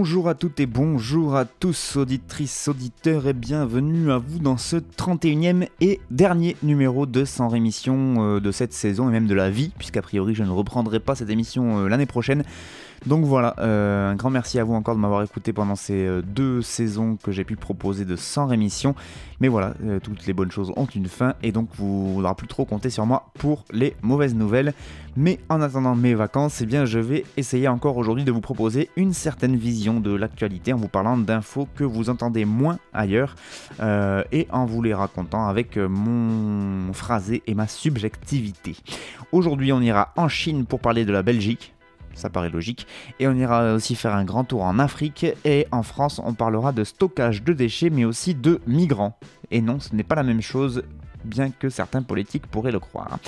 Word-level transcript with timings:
Bonjour 0.00 0.30
à 0.30 0.34
toutes 0.34 0.60
et 0.60 0.66
bonjour 0.66 1.36
à 1.36 1.44
tous, 1.44 1.96
auditrices, 1.96 2.68
auditeurs, 2.68 3.26
et 3.26 3.34
bienvenue 3.34 4.10
à 4.10 4.16
vous 4.16 4.38
dans 4.38 4.56
ce 4.56 4.76
31e 4.76 5.68
et 5.82 6.00
dernier 6.10 6.56
numéro 6.62 7.04
de 7.04 7.26
Sans 7.26 7.48
Rémission 7.48 8.36
euh, 8.36 8.40
de 8.40 8.50
cette 8.50 8.72
saison 8.72 9.10
et 9.10 9.12
même 9.12 9.26
de 9.26 9.34
la 9.34 9.50
vie, 9.50 9.72
puisqu'a 9.78 10.00
priori 10.00 10.34
je 10.34 10.42
ne 10.42 10.48
reprendrai 10.48 11.00
pas 11.00 11.16
cette 11.16 11.28
émission 11.28 11.80
euh, 11.80 11.88
l'année 11.88 12.06
prochaine. 12.06 12.44
Donc 13.06 13.24
voilà, 13.24 13.54
euh, 13.58 14.10
un 14.10 14.14
grand 14.14 14.28
merci 14.28 14.58
à 14.58 14.64
vous 14.64 14.74
encore 14.74 14.94
de 14.94 15.00
m'avoir 15.00 15.22
écouté 15.22 15.54
pendant 15.54 15.74
ces 15.74 16.06
euh, 16.06 16.20
deux 16.20 16.60
saisons 16.60 17.16
que 17.16 17.32
j'ai 17.32 17.44
pu 17.44 17.56
proposer 17.56 18.04
de 18.04 18.14
Sans 18.14 18.46
Rémission. 18.46 18.94
Mais 19.40 19.48
voilà, 19.48 19.72
euh, 19.84 20.00
toutes 20.00 20.26
les 20.26 20.34
bonnes 20.34 20.50
choses 20.50 20.70
ont 20.76 20.84
une 20.84 21.06
fin 21.06 21.34
et 21.42 21.50
donc 21.50 21.70
vous 21.76 22.20
n'aurez 22.20 22.34
plus 22.34 22.46
trop 22.46 22.66
compter 22.66 22.90
sur 22.90 23.06
moi 23.06 23.30
pour 23.38 23.64
les 23.72 23.96
mauvaises 24.02 24.34
nouvelles. 24.34 24.74
Mais 25.16 25.40
en 25.48 25.62
attendant 25.62 25.94
mes 25.94 26.14
vacances, 26.14 26.60
eh 26.60 26.66
bien 26.66 26.84
je 26.84 26.98
vais 26.98 27.24
essayer 27.38 27.68
encore 27.68 27.96
aujourd'hui 27.96 28.24
de 28.24 28.32
vous 28.32 28.42
proposer 28.42 28.90
une 28.96 29.14
certaine 29.14 29.56
vision 29.56 29.98
de 29.98 30.14
l'actualité 30.14 30.74
en 30.74 30.76
vous 30.76 30.88
parlant 30.88 31.16
d'infos 31.16 31.68
que 31.74 31.84
vous 31.84 32.10
entendez 32.10 32.44
moins 32.44 32.78
ailleurs 32.92 33.34
et 33.80 34.46
en 34.52 34.66
vous 34.66 34.82
les 34.82 34.94
racontant 34.94 35.48
avec 35.48 35.76
mon 35.76 36.92
phrasé 36.92 37.42
et 37.48 37.54
ma 37.54 37.66
subjectivité. 37.66 38.76
Aujourd'hui, 39.32 39.72
on 39.72 39.80
ira 39.80 40.12
en 40.16 40.28
Chine 40.28 40.64
pour 40.64 40.78
parler 40.78 41.04
de 41.04 41.12
la 41.12 41.22
Belgique. 41.22 41.74
Ça 42.14 42.30
paraît 42.30 42.50
logique. 42.50 42.86
Et 43.18 43.28
on 43.28 43.34
ira 43.34 43.74
aussi 43.74 43.94
faire 43.94 44.14
un 44.14 44.24
grand 44.24 44.44
tour 44.44 44.62
en 44.62 44.78
Afrique. 44.78 45.26
Et 45.44 45.66
en 45.72 45.82
France, 45.82 46.20
on 46.24 46.34
parlera 46.34 46.72
de 46.72 46.84
stockage 46.84 47.42
de 47.42 47.52
déchets, 47.52 47.90
mais 47.90 48.04
aussi 48.04 48.34
de 48.34 48.60
migrants. 48.66 49.18
Et 49.50 49.60
non, 49.60 49.80
ce 49.80 49.94
n'est 49.94 50.02
pas 50.02 50.14
la 50.14 50.22
même 50.22 50.42
chose 50.42 50.82
bien 51.24 51.50
que 51.50 51.68
certains 51.68 52.02
politiques 52.02 52.46
pourraient 52.46 52.72
le 52.72 52.80
croire. 52.80 53.18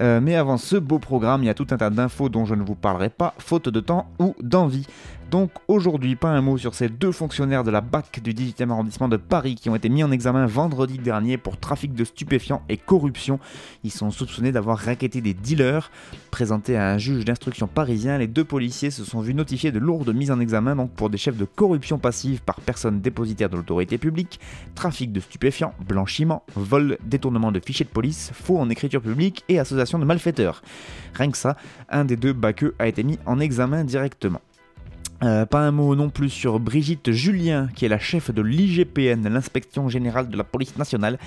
Euh, 0.00 0.20
mais 0.20 0.34
avant 0.34 0.56
ce 0.56 0.76
beau 0.76 0.98
programme, 0.98 1.42
il 1.42 1.46
y 1.46 1.50
a 1.50 1.54
tout 1.54 1.66
un 1.70 1.76
tas 1.76 1.90
d'infos 1.90 2.28
dont 2.28 2.44
je 2.44 2.54
ne 2.54 2.62
vous 2.62 2.74
parlerai 2.74 3.10
pas, 3.10 3.34
faute 3.38 3.68
de 3.68 3.80
temps 3.80 4.06
ou 4.18 4.34
d'envie. 4.40 4.86
Donc 5.30 5.50
aujourd'hui, 5.68 6.16
pas 6.16 6.28
un 6.28 6.40
mot 6.40 6.58
sur 6.58 6.74
ces 6.74 6.88
deux 6.88 7.12
fonctionnaires 7.12 7.64
de 7.64 7.70
la 7.70 7.80
BAC 7.80 8.20
du 8.22 8.32
18e 8.32 8.70
arrondissement 8.70 9.08
de 9.08 9.16
Paris 9.16 9.56
qui 9.56 9.68
ont 9.68 9.74
été 9.74 9.88
mis 9.88 10.04
en 10.04 10.12
examen 10.12 10.46
vendredi 10.46 10.98
dernier 10.98 11.38
pour 11.38 11.58
trafic 11.58 11.94
de 11.94 12.04
stupéfiants 12.04 12.62
et 12.68 12.76
corruption. 12.76 13.40
Ils 13.82 13.90
sont 13.90 14.10
soupçonnés 14.10 14.52
d'avoir 14.52 14.78
raquetté 14.78 15.20
des 15.20 15.34
dealers. 15.34 15.90
Présentés 16.30 16.76
à 16.76 16.90
un 16.90 16.98
juge 16.98 17.24
d'instruction 17.24 17.66
parisien, 17.66 18.18
les 18.18 18.26
deux 18.26 18.44
policiers 18.44 18.90
se 18.90 19.04
sont 19.04 19.20
vus 19.20 19.34
notifier 19.34 19.72
de 19.72 19.78
lourdes 19.78 20.14
mises 20.14 20.30
en 20.30 20.40
examen 20.40 20.76
donc 20.76 20.92
pour 20.92 21.10
des 21.10 21.18
chefs 21.18 21.36
de 21.36 21.44
corruption 21.44 21.98
passive 21.98 22.42
par 22.42 22.60
personne 22.60 23.00
dépositaire 23.00 23.48
de 23.50 23.56
l'autorité 23.56 23.98
publique, 23.98 24.38
trafic 24.74 25.12
de 25.12 25.20
stupéfiants, 25.20 25.74
blanchiment, 25.86 26.44
vol, 26.54 26.98
détournement 27.04 27.50
de 27.50 27.60
fichiers 27.60 27.86
de 27.86 27.90
police, 27.90 28.30
faux 28.32 28.58
en 28.58 28.70
écriture 28.70 29.02
publique 29.02 29.44
et 29.48 29.58
association 29.58 29.98
de 29.98 30.04
malfaiteurs. 30.04 30.62
Rien 31.14 31.30
que 31.30 31.38
ça, 31.38 31.56
un 31.88 32.04
des 32.04 32.16
deux 32.16 32.32
baqueux 32.32 32.74
a 32.78 32.86
été 32.86 33.02
mis 33.02 33.18
en 33.26 33.40
examen 33.40 33.84
directement. 33.84 34.40
Euh, 35.24 35.46
pas 35.46 35.60
un 35.60 35.70
mot 35.70 35.94
non 35.96 36.10
plus 36.10 36.28
sur 36.28 36.60
Brigitte 36.60 37.10
Julien, 37.12 37.68
qui 37.74 37.86
est 37.86 37.88
la 37.88 37.98
chef 37.98 38.30
de 38.30 38.42
l'IGPN, 38.42 39.26
l'inspection 39.28 39.88
générale 39.88 40.28
de 40.28 40.36
la 40.36 40.44
police 40.44 40.76
nationale, 40.76 41.18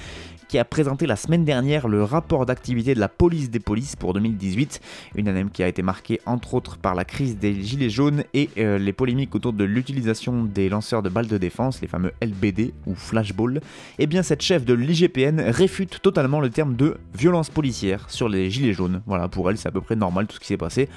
qui 0.48 0.60
a 0.60 0.66
présenté 0.66 1.08
la 1.08 1.16
semaine 1.16 1.46
dernière 1.46 1.88
le 1.88 2.04
rapport 2.04 2.46
d'activité 2.46 2.94
de 2.94 3.00
la 3.00 3.10
police 3.10 3.50
des 3.50 3.60
polices 3.60 3.96
pour 3.96 4.14
2018, 4.14 4.82
une 5.16 5.28
année 5.28 5.46
qui 5.52 5.64
a 5.64 5.68
été 5.68 5.82
marquée 5.82 6.22
entre 6.28 6.54
autres 6.54 6.78
par 6.78 6.94
la 6.94 7.06
crise 7.06 7.38
des 7.38 7.60
gilets 7.64 7.90
jaunes 7.90 8.24
et 8.36 8.50
euh, 8.60 8.78
les 8.78 8.94
polémiques 8.94 9.34
autour 9.34 9.54
de 9.54 9.64
l'utilisation 9.64 10.44
des 10.44 10.70
lanceurs 10.70 11.02
de 11.02 11.10
balles 11.10 11.28
de 11.28 11.40
défense, 11.40 11.82
les 11.82 11.88
fameux 11.88 12.12
LBD 12.22 12.74
ou 12.86 12.94
flashball. 12.94 13.62
Et 13.98 14.06
bien 14.06 14.22
cette 14.22 14.44
chef 14.44 14.64
de 14.64 14.76
l'IGPN 14.76 15.40
réfute 15.40 16.02
totalement 16.04 16.40
le 16.40 16.52
terme 16.52 16.76
de 16.76 16.98
violence 17.18 17.50
policière 17.50 18.06
sur 18.10 18.30
les 18.30 18.52
gilets 18.52 18.74
jaunes. 18.74 19.02
Voilà, 19.08 19.28
pour 19.28 19.50
elle 19.50 19.58
c'est 19.58 19.70
à 19.70 19.72
peu 19.72 19.82
près 19.82 19.96
normal 19.96 20.28
tout 20.28 20.36
ce 20.36 20.40
qui 20.40 20.48
s'est 20.48 20.58
passé 20.58 20.88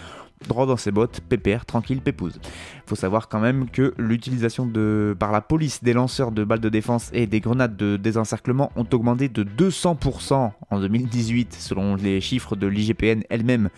droit 0.49 0.67
dans 0.67 0.77
ses 0.77 0.91
bottes, 0.91 1.21
pépère, 1.29 1.67
tranquille, 1.67 2.01
pépouze. 2.01 2.41
Faut 2.87 2.97
savoir 2.97 3.29
quand 3.29 3.41
même 3.41 3.69
que 3.69 3.95
l'utilisation 3.99 4.71
par 5.19 5.33
la 5.33 5.41
police 5.41 5.83
des 5.85 5.93
lanceurs 5.93 6.33
de 6.33 6.45
balles 6.45 6.61
de 6.61 6.69
défense 6.69 7.11
et 7.13 7.27
des 7.27 7.41
grenades 7.41 7.77
de 7.77 7.97
désencerclement 7.97 8.73
ont 8.77 8.87
augmenté 8.93 9.29
de 9.29 9.45
200% 9.45 10.51
en 10.71 10.81
2018 10.81 11.55
selon 11.55 11.95
les 11.95 12.21
chiffres 12.21 12.57
de 12.57 12.67
l'IGPN 12.67 13.23
elle-même. 13.29 13.69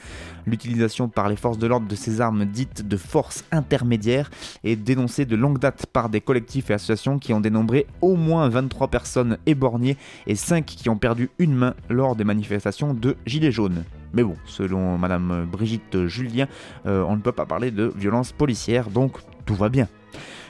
L'utilisation 0.46 1.08
par 1.08 1.28
les 1.28 1.36
forces 1.36 1.58
de 1.58 1.66
l'ordre 1.66 1.88
de 1.88 1.94
ces 1.94 2.20
armes 2.20 2.46
dites 2.46 2.86
de 2.86 2.96
force 2.96 3.44
intermédiaire 3.52 4.30
est 4.64 4.76
dénoncée 4.76 5.26
de 5.26 5.36
longue 5.36 5.58
date 5.58 5.86
par 5.86 6.08
des 6.08 6.20
collectifs 6.20 6.70
et 6.70 6.74
associations 6.74 7.18
qui 7.18 7.32
ont 7.32 7.40
dénombré 7.40 7.86
au 8.00 8.16
moins 8.16 8.48
23 8.48 8.88
personnes 8.88 9.38
éborgnées 9.46 9.96
et 10.26 10.36
5 10.36 10.64
qui 10.64 10.88
ont 10.88 10.96
perdu 10.96 11.30
une 11.38 11.54
main 11.54 11.74
lors 11.88 12.16
des 12.16 12.24
manifestations 12.24 12.94
de 12.94 13.16
Gilets 13.26 13.52
jaunes. 13.52 13.84
Mais 14.14 14.22
bon, 14.22 14.36
selon 14.44 14.98
Madame 14.98 15.46
Brigitte 15.50 16.06
Julien, 16.06 16.46
euh, 16.86 17.04
on 17.08 17.16
ne 17.16 17.22
peut 17.22 17.32
pas 17.32 17.46
parler 17.46 17.70
de 17.70 17.92
violence 17.96 18.32
policière, 18.32 18.90
donc 18.90 19.18
tout 19.46 19.54
va 19.54 19.68
bien. 19.68 19.88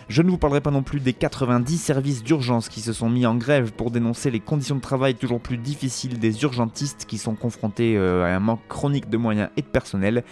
Je 0.09 0.21
ne 0.21 0.29
vous 0.29 0.37
parlerai 0.37 0.61
pas 0.61 0.71
non 0.71 0.83
plus 0.83 1.01
des 1.01 1.13
90 1.13 1.79
services 1.79 2.23
d'urgence 2.23 2.69
qui 2.69 2.81
se 2.81 2.93
sont 2.93 3.09
mis 3.09 3.25
en 3.25 3.37
grève 3.37 3.73
pour 3.73 3.91
dénoncer 3.91 4.31
les 4.31 4.41
conditions 4.41 4.75
de 4.75 4.81
travail 4.81 5.15
toujours 5.15 5.41
plus 5.41 5.57
difficiles 5.57 6.19
des 6.19 6.43
urgentistes 6.43 7.07
qui 7.07 7.19
sont 7.19 7.35
confrontés 7.35 7.97
euh, 7.97 8.25
à 8.25 8.35
un 8.37 8.41
manque 8.41 8.67
chronique 8.69 9.09
de 9.09 9.17
moyens 9.17 9.49
et 9.57 9.63
de 9.63 9.67
personnel. 9.67 10.25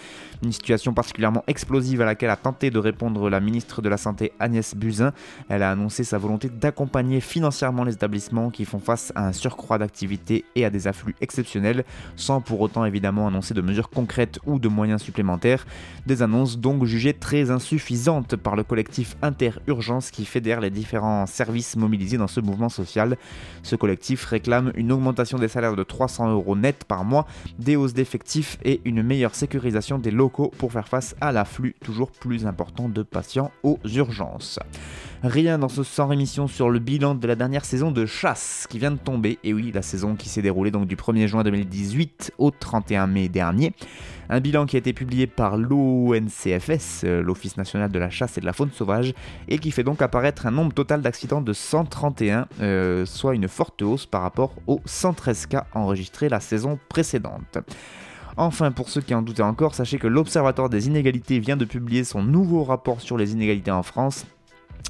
Une 0.42 0.52
situation 0.52 0.94
particulièrement 0.94 1.44
explosive 1.48 2.00
à 2.00 2.06
laquelle 2.06 2.30
a 2.30 2.36
tenté 2.36 2.70
de 2.70 2.78
répondre 2.78 3.28
la 3.28 3.40
ministre 3.40 3.82
de 3.82 3.90
la 3.90 3.98
Santé 3.98 4.32
Agnès 4.40 4.74
Buzyn. 4.74 5.12
Elle 5.50 5.62
a 5.62 5.70
annoncé 5.70 6.02
sa 6.02 6.16
volonté 6.16 6.48
d'accompagner 6.48 7.20
financièrement 7.20 7.84
les 7.84 7.92
établissements 7.92 8.48
qui 8.48 8.64
font 8.64 8.78
face 8.78 9.12
à 9.14 9.26
un 9.26 9.32
surcroît 9.32 9.76
d'activité 9.76 10.46
et 10.54 10.64
à 10.64 10.70
des 10.70 10.86
afflux 10.86 11.14
exceptionnels, 11.20 11.84
sans 12.16 12.40
pour 12.40 12.62
autant 12.62 12.86
évidemment 12.86 13.26
annoncer 13.26 13.52
de 13.52 13.60
mesures 13.60 13.90
concrètes 13.90 14.38
ou 14.46 14.58
de 14.58 14.68
moyens 14.68 15.02
supplémentaires. 15.02 15.66
Des 16.06 16.22
annonces 16.22 16.58
donc 16.58 16.86
jugées 16.86 17.12
très 17.12 17.50
insuffisantes 17.50 18.36
par 18.36 18.56
le 18.56 18.64
collectif 18.64 19.16
Interurgence 19.20 20.10
qui 20.10 20.24
fédère 20.24 20.62
les 20.62 20.70
différents 20.70 21.26
services 21.26 21.76
mobilisés 21.76 22.16
dans 22.16 22.28
ce 22.28 22.40
mouvement 22.40 22.70
social. 22.70 23.18
Ce 23.62 23.76
collectif 23.76 24.24
réclame 24.24 24.72
une 24.74 24.90
augmentation 24.90 25.38
des 25.38 25.48
salaires 25.48 25.76
de 25.76 25.82
300 25.82 26.30
euros 26.30 26.56
net 26.56 26.84
par 26.84 27.04
mois, 27.04 27.26
des 27.58 27.76
hausses 27.76 27.92
d'effectifs 27.92 28.56
et 28.64 28.80
une 28.86 29.02
meilleure 29.02 29.34
sécurisation 29.34 29.98
des 29.98 30.10
locaux 30.10 30.29
pour 30.30 30.72
faire 30.72 30.88
face 30.88 31.14
à 31.20 31.32
l'afflux 31.32 31.74
toujours 31.84 32.10
plus 32.10 32.46
important 32.46 32.88
de 32.88 33.02
patients 33.02 33.50
aux 33.62 33.78
urgences. 33.84 34.58
Rien 35.22 35.58
dans 35.58 35.68
ce 35.68 35.82
sans 35.82 36.06
rémission 36.06 36.46
sur 36.46 36.70
le 36.70 36.78
bilan 36.78 37.14
de 37.14 37.26
la 37.26 37.36
dernière 37.36 37.66
saison 37.66 37.90
de 37.90 38.06
chasse 38.06 38.66
qui 38.70 38.78
vient 38.78 38.90
de 38.90 38.96
tomber, 38.96 39.38
et 39.44 39.52
oui, 39.52 39.70
la 39.74 39.82
saison 39.82 40.16
qui 40.16 40.30
s'est 40.30 40.40
déroulée 40.40 40.70
donc 40.70 40.86
du 40.86 40.96
1er 40.96 41.26
juin 41.26 41.42
2018 41.42 42.32
au 42.38 42.50
31 42.50 43.06
mai 43.06 43.28
dernier. 43.28 43.74
Un 44.30 44.40
bilan 44.40 44.64
qui 44.64 44.76
a 44.76 44.78
été 44.78 44.92
publié 44.92 45.26
par 45.26 45.58
l'ONCFS, 45.58 47.02
euh, 47.04 47.20
l'Office 47.20 47.56
national 47.56 47.90
de 47.90 47.98
la 47.98 48.08
chasse 48.08 48.38
et 48.38 48.40
de 48.40 48.46
la 48.46 48.52
faune 48.52 48.70
sauvage, 48.70 49.12
et 49.48 49.58
qui 49.58 49.72
fait 49.72 49.82
donc 49.82 50.00
apparaître 50.00 50.46
un 50.46 50.52
nombre 50.52 50.72
total 50.72 51.02
d'accidents 51.02 51.42
de 51.42 51.52
131, 51.52 52.46
euh, 52.60 53.04
soit 53.04 53.34
une 53.34 53.48
forte 53.48 53.82
hausse 53.82 54.06
par 54.06 54.22
rapport 54.22 54.54
aux 54.66 54.80
113 54.86 55.46
cas 55.46 55.66
enregistrés 55.74 56.28
la 56.28 56.40
saison 56.40 56.78
précédente. 56.88 57.58
Enfin, 58.36 58.72
pour 58.72 58.88
ceux 58.88 59.00
qui 59.00 59.14
en 59.14 59.22
doutaient 59.22 59.42
encore, 59.42 59.74
sachez 59.74 59.98
que 59.98 60.06
l'Observatoire 60.06 60.68
des 60.68 60.86
inégalités 60.86 61.38
vient 61.38 61.56
de 61.56 61.64
publier 61.64 62.04
son 62.04 62.22
nouveau 62.22 62.64
rapport 62.64 63.00
sur 63.00 63.16
les 63.16 63.32
inégalités 63.32 63.70
en 63.70 63.82
France. 63.82 64.26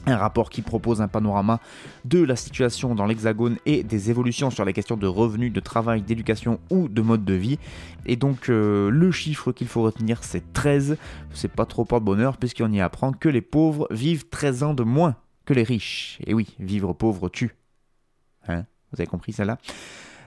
Un 0.06 0.16
rapport 0.16 0.50
qui 0.50 0.62
propose 0.62 1.02
un 1.02 1.08
panorama 1.08 1.60
de 2.04 2.22
la 2.22 2.36
situation 2.36 2.94
dans 2.94 3.06
l'Hexagone 3.06 3.56
et 3.66 3.82
des 3.82 4.10
évolutions 4.10 4.50
sur 4.50 4.64
les 4.64 4.72
questions 4.72 4.96
de 4.96 5.06
revenus, 5.06 5.52
de 5.52 5.60
travail, 5.60 6.00
d'éducation 6.00 6.58
ou 6.70 6.88
de 6.88 7.02
mode 7.02 7.24
de 7.24 7.34
vie. 7.34 7.58
Et 8.06 8.16
donc 8.16 8.48
euh, 8.48 8.88
le 8.90 9.10
chiffre 9.10 9.52
qu'il 9.52 9.66
faut 9.66 9.82
retenir 9.82 10.24
c'est 10.24 10.52
13. 10.52 10.96
C'est 11.34 11.52
pas 11.52 11.66
trop 11.66 11.84
porte-bonheur 11.84 12.38
puisqu'on 12.38 12.72
y 12.72 12.80
apprend 12.80 13.12
que 13.12 13.28
les 13.28 13.42
pauvres 13.42 13.88
vivent 13.90 14.28
13 14.30 14.62
ans 14.62 14.74
de 14.74 14.84
moins 14.84 15.16
que 15.44 15.52
les 15.52 15.64
riches. 15.64 16.18
Et 16.26 16.32
oui, 16.32 16.54
vivre 16.58 16.92
pauvre 16.94 17.28
tue. 17.28 17.54
Hein? 18.48 18.64
Vous 18.92 19.00
avez 19.00 19.06
compris 19.06 19.32
celle-là 19.32 19.58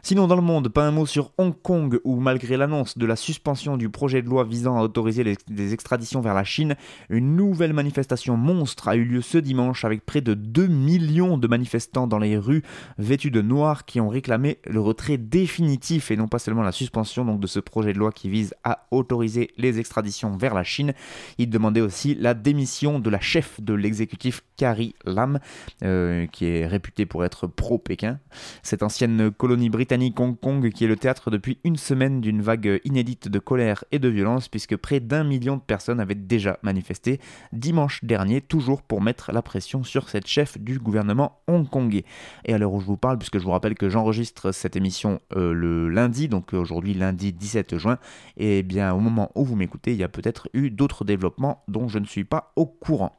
Sinon, 0.05 0.27
dans 0.27 0.35
le 0.35 0.41
monde, 0.41 0.67
pas 0.67 0.85
un 0.85 0.91
mot 0.91 1.05
sur 1.05 1.31
Hong 1.37 1.53
Kong, 1.61 2.01
où 2.03 2.19
malgré 2.19 2.57
l'annonce 2.57 2.97
de 2.97 3.05
la 3.05 3.15
suspension 3.15 3.77
du 3.77 3.87
projet 3.87 4.21
de 4.21 4.27
loi 4.27 4.43
visant 4.43 4.77
à 4.77 4.83
autoriser 4.83 5.23
les, 5.23 5.73
extraditions 5.73 6.19
vers 6.19 6.33
la 6.33 6.43
Chine, 6.43 6.75
une 7.09 7.37
nouvelle 7.37 7.71
manifestation 7.71 8.35
monstre 8.35 8.89
a 8.89 8.97
eu 8.97 9.05
lieu 9.05 9.21
ce 9.21 9.37
dimanche 9.37 9.85
avec 9.85 10.05
près 10.05 10.19
de 10.19 10.33
2 10.33 10.67
millions 10.67 11.37
de 11.37 11.47
manifestants 11.47 12.05
dans 12.05 12.19
les 12.19 12.37
rues 12.37 12.63
vêtus 12.97 13.31
de 13.31 13.41
noir 13.41 13.85
qui 13.85 14.01
ont 14.01 14.09
réclamé 14.09 14.59
le 14.65 14.81
retrait 14.81 15.17
définitif 15.17 16.11
et 16.11 16.17
non 16.17 16.27
pas 16.27 16.37
seulement 16.37 16.63
la 16.63 16.73
suspension 16.73 17.23
donc, 17.23 17.39
de 17.39 17.47
ce 17.47 17.61
projet 17.61 17.93
de 17.93 17.97
loi 17.97 18.11
qui 18.11 18.27
vise 18.27 18.53
à 18.65 18.85
autoriser 18.91 19.51
les 19.57 19.79
extraditions 19.79 20.35
vers 20.35 20.53
la 20.53 20.65
Chine. 20.65 20.93
Ils 21.37 21.49
demandaient 21.49 21.79
aussi 21.79 22.13
la 22.13 22.33
démission 22.33 22.99
de 22.99 23.09
la 23.09 23.21
chef 23.21 23.61
de 23.61 23.73
l'exécutif 23.73 24.41
Carrie 24.57 24.95
Lam, 25.05 25.39
euh, 25.81 26.27
qui 26.27 26.45
est 26.47 26.67
réputée 26.67 27.05
pour 27.05 27.23
être 27.23 27.47
pro-Pékin. 27.47 28.19
Cette 28.63 28.83
ancienne 28.83 29.31
colonie 29.31 29.69
britannique 29.69 29.92
Hong 29.93 30.39
Kong 30.39 30.71
qui 30.71 30.85
est 30.85 30.87
le 30.87 30.95
théâtre 30.95 31.29
depuis 31.29 31.59
une 31.63 31.77
semaine 31.77 32.19
d'une 32.19 32.41
vague 32.41 32.81
inédite 32.83 33.27
de 33.27 33.39
colère 33.39 33.83
et 33.91 33.99
de 33.99 34.09
violence 34.09 34.47
puisque 34.47 34.75
près 34.75 34.99
d'un 34.99 35.23
million 35.23 35.57
de 35.57 35.61
personnes 35.61 35.99
avaient 35.99 36.15
déjà 36.15 36.57
manifesté 36.63 37.19
dimanche 37.51 38.03
dernier 38.03 38.41
toujours 38.41 38.81
pour 38.81 39.01
mettre 39.01 39.31
la 39.31 39.43
pression 39.43 39.83
sur 39.83 40.09
cette 40.09 40.25
chef 40.25 40.57
du 40.57 40.79
gouvernement 40.79 41.41
hongkongais. 41.47 42.05
Et 42.45 42.53
à 42.53 42.57
l'heure 42.57 42.73
où 42.73 42.79
je 42.79 42.85
vous 42.85 42.97
parle, 42.97 43.19
puisque 43.19 43.37
je 43.37 43.43
vous 43.43 43.51
rappelle 43.51 43.75
que 43.75 43.89
j'enregistre 43.89 44.51
cette 44.51 44.75
émission 44.75 45.19
euh, 45.35 45.53
le 45.53 45.89
lundi, 45.89 46.27
donc 46.27 46.53
aujourd'hui 46.53 46.93
lundi 46.93 47.31
17 47.31 47.77
juin, 47.77 47.99
et 48.37 48.63
bien 48.63 48.93
au 48.93 48.99
moment 48.99 49.31
où 49.35 49.45
vous 49.45 49.55
m'écoutez, 49.55 49.91
il 49.91 49.97
y 49.97 50.03
a 50.03 50.09
peut-être 50.09 50.49
eu 50.53 50.71
d'autres 50.71 51.05
développements 51.05 51.63
dont 51.67 51.87
je 51.87 51.99
ne 51.99 52.05
suis 52.05 52.23
pas 52.23 52.51
au 52.55 52.65
courant. 52.65 53.15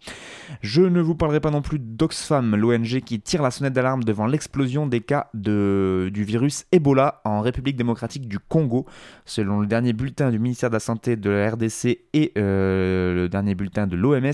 Je 0.60 0.82
ne 0.82 1.00
vous 1.00 1.14
parlerai 1.14 1.40
pas 1.40 1.50
non 1.50 1.62
plus 1.62 1.78
d'Oxfam, 1.78 2.56
l'ONG 2.56 3.00
qui 3.00 3.20
tire 3.20 3.42
la 3.42 3.50
sonnette 3.50 3.72
d'alarme 3.72 4.02
devant 4.02 4.26
l'explosion 4.26 4.86
des 4.86 5.00
cas 5.00 5.28
de, 5.34 6.10
du 6.12 6.24
virus 6.24 6.63
Ebola 6.72 7.20
en 7.24 7.40
République 7.40 7.76
démocratique 7.76 8.28
du 8.28 8.38
Congo. 8.38 8.86
Selon 9.24 9.60
le 9.60 9.66
dernier 9.66 9.92
bulletin 9.92 10.30
du 10.30 10.38
ministère 10.38 10.70
de 10.70 10.74
la 10.74 10.80
Santé 10.80 11.16
de 11.16 11.30
la 11.30 11.50
RDC 11.50 11.98
et 12.12 12.32
euh, 12.36 13.14
le 13.14 13.28
dernier 13.28 13.54
bulletin 13.54 13.86
de 13.86 13.96
l'OMS 13.96 14.32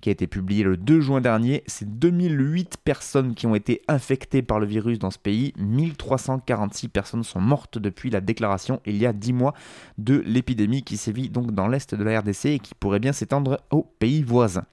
qui 0.00 0.08
a 0.08 0.12
été 0.12 0.26
publié 0.26 0.64
le 0.64 0.76
2 0.76 1.00
juin 1.00 1.20
dernier, 1.20 1.62
c'est 1.66 1.98
2008 1.98 2.76
personnes 2.84 3.34
qui 3.34 3.46
ont 3.46 3.54
été 3.54 3.82
infectées 3.88 4.42
par 4.42 4.60
le 4.60 4.66
virus 4.66 4.98
dans 4.98 5.10
ce 5.10 5.18
pays. 5.18 5.52
1346 5.58 6.88
personnes 6.88 7.24
sont 7.24 7.40
mortes 7.40 7.78
depuis 7.78 8.10
la 8.10 8.20
déclaration 8.20 8.80
il 8.86 8.96
y 8.96 9.06
a 9.06 9.12
10 9.12 9.32
mois 9.32 9.54
de 9.98 10.22
l'épidémie 10.26 10.82
qui 10.82 10.96
sévit 10.96 11.30
donc 11.30 11.52
dans 11.52 11.68
l'est 11.68 11.94
de 11.94 12.04
la 12.04 12.20
RDC 12.20 12.46
et 12.46 12.58
qui 12.58 12.74
pourrait 12.74 12.98
bien 12.98 13.12
s'étendre 13.12 13.60
aux 13.70 13.82
pays 13.98 14.22
voisins. 14.22 14.64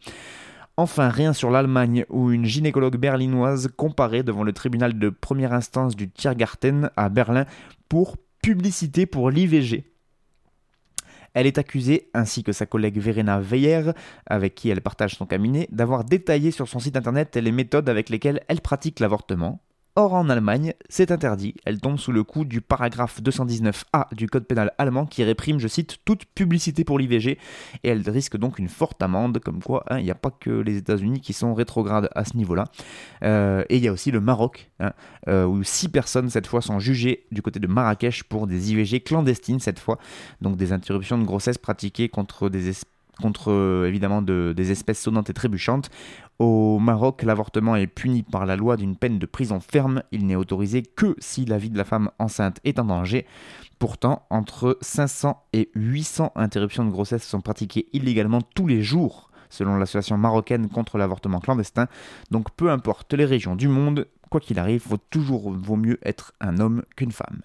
Enfin, 0.80 1.10
rien 1.10 1.34
sur 1.34 1.50
l'Allemagne, 1.50 2.06
où 2.08 2.30
une 2.32 2.46
gynécologue 2.46 2.98
berlinoise 2.98 3.68
comparait 3.76 4.22
devant 4.22 4.44
le 4.44 4.54
tribunal 4.54 5.00
de 5.00 5.10
première 5.10 5.54
instance 5.54 5.96
du 5.96 6.08
Tiergarten 6.08 6.92
à 6.96 7.10
Berlin 7.10 7.46
pour 7.90 8.18
publicité 8.44 9.08
pour 9.08 9.32
l'IVG. 9.32 9.92
Elle 11.34 11.48
est 11.48 11.58
accusée, 11.58 12.10
ainsi 12.14 12.44
que 12.44 12.52
sa 12.52 12.68
collègue 12.68 13.00
Verena 13.00 13.40
Weyer, 13.40 13.92
avec 14.28 14.54
qui 14.54 14.70
elle 14.70 14.82
partage 14.82 15.16
son 15.16 15.26
cabinet, 15.26 15.68
d'avoir 15.72 16.04
détaillé 16.04 16.52
sur 16.52 16.68
son 16.68 16.80
site 16.80 16.96
internet 16.96 17.36
les 17.36 17.52
méthodes 17.52 17.90
avec 17.90 18.10
lesquelles 18.10 18.42
elle 18.48 18.62
pratique 18.62 19.00
l'avortement, 19.00 19.62
Or, 20.00 20.14
en 20.14 20.30
Allemagne, 20.30 20.76
c'est 20.90 21.12
interdit. 21.12 21.56
Elle 21.66 21.82
tombe 21.82 21.98
sous 21.98 22.12
le 22.12 22.24
coup 22.24 22.46
du 22.46 22.62
paragraphe 22.62 23.20
219A 23.20 24.14
du 24.14 24.30
code 24.30 24.46
pénal 24.46 24.72
allemand 24.78 25.08
qui 25.08 25.24
réprime, 25.24 25.58
je 25.58 25.68
cite, 25.68 25.98
toute 26.06 26.26
publicité 26.26 26.84
pour 26.84 27.00
l'IVG 27.00 27.40
et 27.84 27.90
elle 27.90 28.08
risque 28.08 28.38
donc 28.38 28.60
une 28.60 28.68
forte 28.68 29.02
amende, 29.02 29.40
comme 29.40 29.60
quoi 29.64 29.84
hein, 29.90 29.98
il 29.98 30.04
n'y 30.04 30.12
a 30.12 30.16
pas 30.16 30.30
que 30.30 30.52
les 30.52 30.78
États-Unis 30.78 31.20
qui 31.20 31.34
sont 31.34 31.56
rétrogrades 31.56 32.12
à 32.14 32.26
ce 32.26 32.38
niveau-là. 32.38 32.66
Euh, 33.24 33.64
et 33.70 33.78
il 33.78 33.84
y 33.84 33.88
a 33.88 33.92
aussi 33.92 34.12
le 34.12 34.22
Maroc, 34.22 34.70
hein, 34.80 34.94
euh, 35.30 35.48
où 35.48 35.64
six 35.64 35.90
personnes 35.90 36.30
cette 36.30 36.46
fois 36.46 36.62
sont 36.62 36.78
jugées 36.78 37.26
du 37.32 37.42
côté 37.42 37.60
de 37.60 37.66
Marrakech 37.66 38.22
pour 38.26 38.46
des 38.46 38.72
IVG 38.72 39.00
clandestines 39.00 39.60
cette 39.60 39.80
fois, 39.80 39.98
donc 40.42 40.58
des 40.58 40.74
interruptions 40.74 41.18
de 41.18 41.26
grossesse 41.26 41.58
pratiquées 41.58 42.08
contre 42.08 42.52
euh, 43.48 43.88
évidemment 43.88 44.22
des 44.22 44.72
espèces 44.72 45.02
sonnantes 45.02 45.32
et 45.32 45.34
trébuchantes. 45.34 45.90
Au 46.40 46.78
Maroc, 46.78 47.24
l'avortement 47.24 47.76
est 47.76 47.88
puni 47.88 48.22
par 48.22 48.46
la 48.46 48.56
loi 48.56 48.78
d'une 48.78 48.96
peine 48.96 49.18
de 49.18 49.26
prison 49.26 49.60
ferme. 49.60 50.04
Il 50.12 50.28
n'est 50.28 50.36
autorisé 50.36 50.84
que 50.84 51.16
si 51.18 51.46
la 51.46 51.58
vie 51.58 51.72
de 51.72 51.78
la 51.78 51.84
femme 51.84 52.12
enceinte 52.20 52.60
est 52.64 52.78
en 52.78 52.86
danger. 52.86 53.26
Pourtant, 53.80 54.24
entre 54.30 54.78
500 54.82 55.44
et 55.54 55.72
800 55.74 56.34
interruptions 56.36 56.86
de 56.86 56.92
grossesse 56.92 57.28
sont 57.28 57.42
pratiquées 57.42 57.88
illégalement 57.92 58.42
tous 58.42 58.68
les 58.68 58.84
jours, 58.84 59.32
selon 59.50 59.78
l'association 59.78 60.18
marocaine 60.18 60.70
contre 60.70 61.00
l'avortement 61.00 61.40
clandestin. 61.40 61.88
Donc 62.30 62.52
peu 62.52 62.70
importe 62.70 63.14
les 63.14 63.26
régions 63.26 63.56
du 63.56 63.68
monde, 63.68 64.06
quoi 64.30 64.40
qu'il 64.40 64.60
arrive, 64.60 64.84
vaut 64.88 64.98
toujours 65.10 65.52
vaut 65.52 65.76
mieux 65.76 65.98
être 66.04 66.34
un 66.40 66.60
homme 66.60 66.84
qu'une 66.96 67.12
femme. 67.12 67.42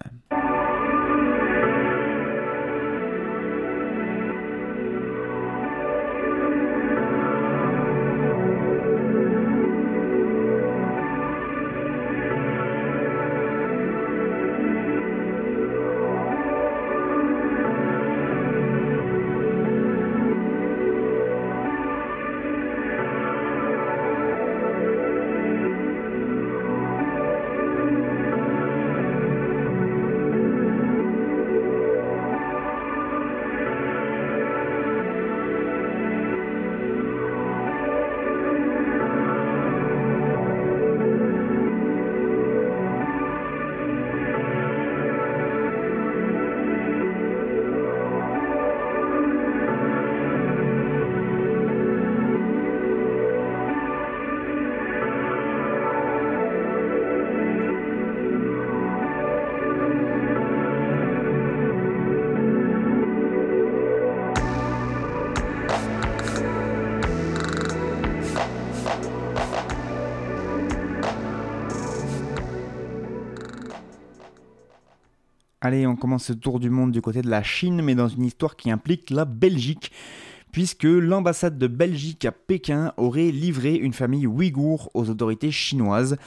Commence 76.03 76.25
ce 76.25 76.33
tour 76.33 76.59
du 76.59 76.69
monde 76.69 76.91
du 76.91 76.99
côté 76.99 77.21
de 77.21 77.29
la 77.29 77.43
Chine, 77.43 77.81
mais 77.81 77.95
dans 77.95 78.09
une 78.09 78.25
histoire 78.25 78.57
qui 78.57 78.69
implique 78.69 79.09
la 79.09 79.23
Belgique 79.23 79.89
puisque 80.51 80.83
l'ambassade 80.83 81.57
de 81.57 81.67
Belgique 81.67 82.25
à 82.25 82.33
Pékin 82.33 82.91
aurait 82.97 83.31
livré 83.31 83.75
une 83.75 83.93
famille 83.93 84.27
ouïghour 84.27 84.91
aux 84.95 85.09
autorités 85.09 85.49
chinoises. 85.49 86.17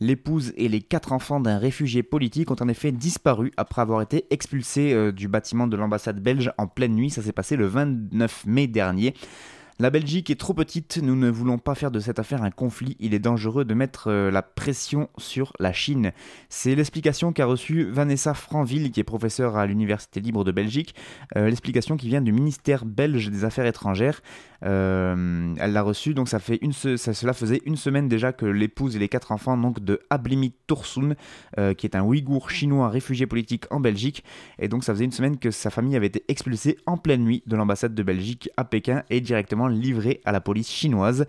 L'épouse 0.00 0.54
et 0.56 0.70
les 0.70 0.80
quatre 0.80 1.12
enfants 1.12 1.38
d'un 1.38 1.58
réfugié 1.58 2.02
politique 2.02 2.50
ont 2.50 2.56
en 2.60 2.68
effet 2.68 2.92
disparu 2.92 3.52
après 3.58 3.82
avoir 3.82 4.00
été 4.00 4.24
expulsés 4.30 4.94
euh, 4.94 5.12
du 5.12 5.28
bâtiment 5.28 5.66
de 5.66 5.76
l'ambassade 5.76 6.22
belge 6.22 6.50
en 6.56 6.66
pleine 6.66 6.94
nuit. 6.94 7.10
Ça 7.10 7.20
s'est 7.20 7.32
passé 7.32 7.56
le 7.56 7.66
29 7.66 8.46
mai 8.46 8.68
dernier. 8.68 9.12
La 9.78 9.90
Belgique 9.90 10.30
est 10.30 10.40
trop 10.40 10.54
petite, 10.54 11.00
nous 11.02 11.16
ne 11.16 11.28
voulons 11.28 11.58
pas 11.58 11.74
faire 11.74 11.90
de 11.90 12.00
cette 12.00 12.18
affaire 12.18 12.42
un 12.42 12.50
conflit, 12.50 12.96
il 12.98 13.12
est 13.12 13.18
dangereux 13.18 13.66
de 13.66 13.74
mettre 13.74 14.08
euh, 14.10 14.30
la 14.30 14.40
pression 14.40 15.10
sur 15.18 15.52
la 15.60 15.74
Chine. 15.74 16.12
C'est 16.48 16.74
l'explication 16.74 17.30
qu'a 17.34 17.44
reçue 17.44 17.84
Vanessa 17.90 18.32
Franville, 18.32 18.90
qui 18.90 19.00
est 19.00 19.04
professeure 19.04 19.58
à 19.58 19.66
l'Université 19.66 20.20
libre 20.20 20.44
de 20.44 20.50
Belgique, 20.50 20.94
euh, 21.36 21.50
l'explication 21.50 21.98
qui 21.98 22.08
vient 22.08 22.22
du 22.22 22.32
ministère 22.32 22.86
belge 22.86 23.28
des 23.28 23.44
Affaires 23.44 23.66
étrangères. 23.66 24.22
Euh, 24.64 25.54
elle 25.58 25.74
l'a 25.74 25.82
reçue, 25.82 26.14
donc 26.14 26.30
ça 26.30 26.38
fait 26.38 26.58
une 26.62 26.72
ça, 26.72 27.12
cela 27.12 27.34
faisait 27.34 27.60
une 27.66 27.76
semaine 27.76 28.08
déjà 28.08 28.32
que 28.32 28.46
l'épouse 28.46 28.96
et 28.96 28.98
les 28.98 29.10
quatre 29.10 29.30
enfants 29.30 29.58
donc 29.58 29.84
de 29.84 30.00
Ablimit 30.08 30.54
Tursun, 30.66 31.16
qui 31.76 31.86
est 31.86 31.94
un 31.94 32.02
Ouïghour 32.02 32.50
chinois 32.50 32.88
réfugié 32.88 33.26
politique 33.26 33.64
en 33.70 33.80
Belgique, 33.80 34.24
et 34.58 34.68
donc 34.68 34.84
ça 34.84 34.94
faisait 34.94 35.04
une 35.04 35.12
semaine 35.12 35.36
que 35.36 35.50
sa 35.50 35.68
famille 35.68 35.94
avait 35.94 36.06
été 36.06 36.24
expulsée 36.28 36.78
en 36.86 36.96
pleine 36.96 37.22
nuit 37.22 37.42
de 37.46 37.54
l'ambassade 37.54 37.94
de 37.94 38.02
Belgique 38.02 38.48
à 38.56 38.64
Pékin 38.64 39.02
et 39.10 39.20
directement 39.20 39.65
finalement 39.66 39.68
livré 39.68 40.20
à 40.24 40.32
la 40.32 40.40
police 40.40 40.70
chinoise. 40.70 41.26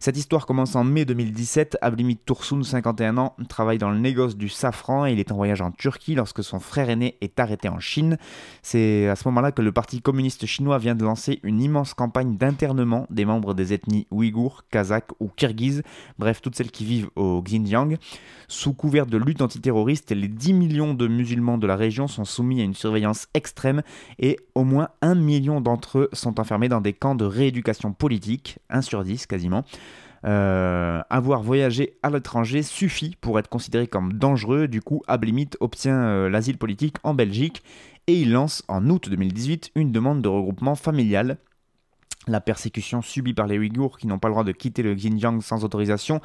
Cette 0.00 0.16
histoire 0.16 0.46
commence 0.46 0.76
en 0.76 0.84
mai 0.84 1.04
2017. 1.04 1.78
Ablimit 1.80 2.18
Tursun, 2.18 2.62
51 2.62 3.16
ans, 3.18 3.34
travaille 3.48 3.78
dans 3.78 3.90
le 3.90 3.98
négoce 3.98 4.36
du 4.36 4.48
safran 4.48 5.06
et 5.06 5.12
il 5.12 5.20
est 5.20 5.32
en 5.32 5.36
voyage 5.36 5.60
en 5.60 5.70
Turquie 5.70 6.14
lorsque 6.14 6.44
son 6.44 6.60
frère 6.60 6.90
aîné 6.90 7.16
est 7.20 7.38
arrêté 7.40 7.68
en 7.68 7.78
Chine. 7.78 8.18
C'est 8.62 9.08
à 9.08 9.16
ce 9.16 9.26
moment-là 9.28 9.52
que 9.52 9.62
le 9.62 9.72
Parti 9.72 10.02
communiste 10.02 10.46
chinois 10.46 10.78
vient 10.78 10.94
de 10.94 11.04
lancer 11.04 11.40
une 11.42 11.60
immense 11.60 11.94
campagne 11.94 12.36
d'internement 12.36 13.06
des 13.10 13.24
membres 13.24 13.54
des 13.54 13.72
ethnies 13.72 14.06
ouïghours, 14.10 14.64
kazakhs 14.70 15.12
ou 15.20 15.28
kirghizes, 15.28 15.82
bref, 16.18 16.42
toutes 16.42 16.56
celles 16.56 16.70
qui 16.70 16.84
vivent 16.84 17.10
au 17.16 17.42
Xinjiang. 17.42 17.96
Sous 18.48 18.74
couvert 18.74 19.06
de 19.06 19.16
lutte 19.16 19.42
antiterroriste, 19.42 20.10
les 20.10 20.28
10 20.28 20.52
millions 20.52 20.94
de 20.94 21.06
musulmans 21.06 21.58
de 21.58 21.66
la 21.66 21.76
région 21.76 22.08
sont 22.08 22.24
soumis 22.24 22.60
à 22.60 22.64
une 22.64 22.74
surveillance 22.74 23.28
extrême 23.34 23.82
et 24.18 24.38
au 24.54 24.64
moins 24.64 24.88
1 25.02 25.14
million 25.14 25.60
d'entre 25.60 25.98
eux 25.98 26.08
sont 26.12 26.40
enfermés 26.40 26.68
dans 26.68 26.80
des 26.80 26.92
camps 26.92 27.14
de 27.14 27.24
rééducation 27.24 27.92
politique, 27.92 28.58
1 28.70 28.82
sur 28.82 29.02
10 29.04 29.26
quasiment. 29.26 29.64
Euh, 30.24 31.02
avoir 31.10 31.42
voyagé 31.42 31.98
à 32.02 32.08
l'étranger 32.08 32.62
suffit 32.62 33.14
pour 33.20 33.38
être 33.38 33.48
considéré 33.48 33.86
comme 33.86 34.14
dangereux. 34.14 34.68
Du 34.68 34.80
coup, 34.80 35.02
Ablimit 35.06 35.50
obtient 35.60 36.00
euh, 36.00 36.30
l'asile 36.30 36.56
politique 36.56 36.96
en 37.02 37.12
Belgique 37.12 37.62
et 38.06 38.20
il 38.20 38.32
lance 38.32 38.62
en 38.68 38.88
août 38.88 39.08
2018 39.10 39.72
une 39.74 39.92
demande 39.92 40.22
de 40.22 40.28
regroupement 40.28 40.76
familial 40.76 41.38
la 42.26 42.40
persécution 42.40 43.02
subie 43.02 43.34
par 43.34 43.46
les 43.46 43.58
Ouïghours 43.58 43.98
qui 43.98 44.06
n'ont 44.06 44.18
pas 44.18 44.28
le 44.28 44.32
droit 44.32 44.44
de 44.44 44.52
quitter 44.52 44.82
le 44.82 44.94
Xinjiang 44.94 45.40
sans 45.40 45.64
autorisation 45.64 46.20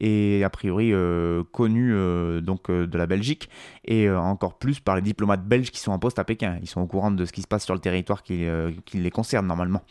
et 0.00 0.42
a 0.44 0.50
priori 0.50 0.92
euh, 0.92 1.42
connu 1.52 1.92
euh, 1.94 2.40
donc 2.40 2.68
euh, 2.68 2.86
de 2.86 2.98
la 2.98 3.06
Belgique 3.06 3.48
et 3.84 4.10
encore 4.10 4.58
plus 4.58 4.80
par 4.80 4.96
les 4.96 5.02
diplomates 5.02 5.46
belges 5.46 5.70
qui 5.70 5.78
sont 5.78 5.92
en 5.92 5.98
poste 5.98 6.18
à 6.18 6.24
Pékin. 6.24 6.58
Ils 6.62 6.68
sont 6.68 6.80
au 6.80 6.86
courant 6.86 7.10
de 7.10 7.24
ce 7.24 7.32
qui 7.32 7.42
se 7.42 7.46
passe 7.46 7.64
sur 7.64 7.74
le 7.74 7.80
territoire 7.80 8.22
qui, 8.22 8.46
les 8.94 9.10
concerne 9.10 9.46
normalement. 9.46 9.82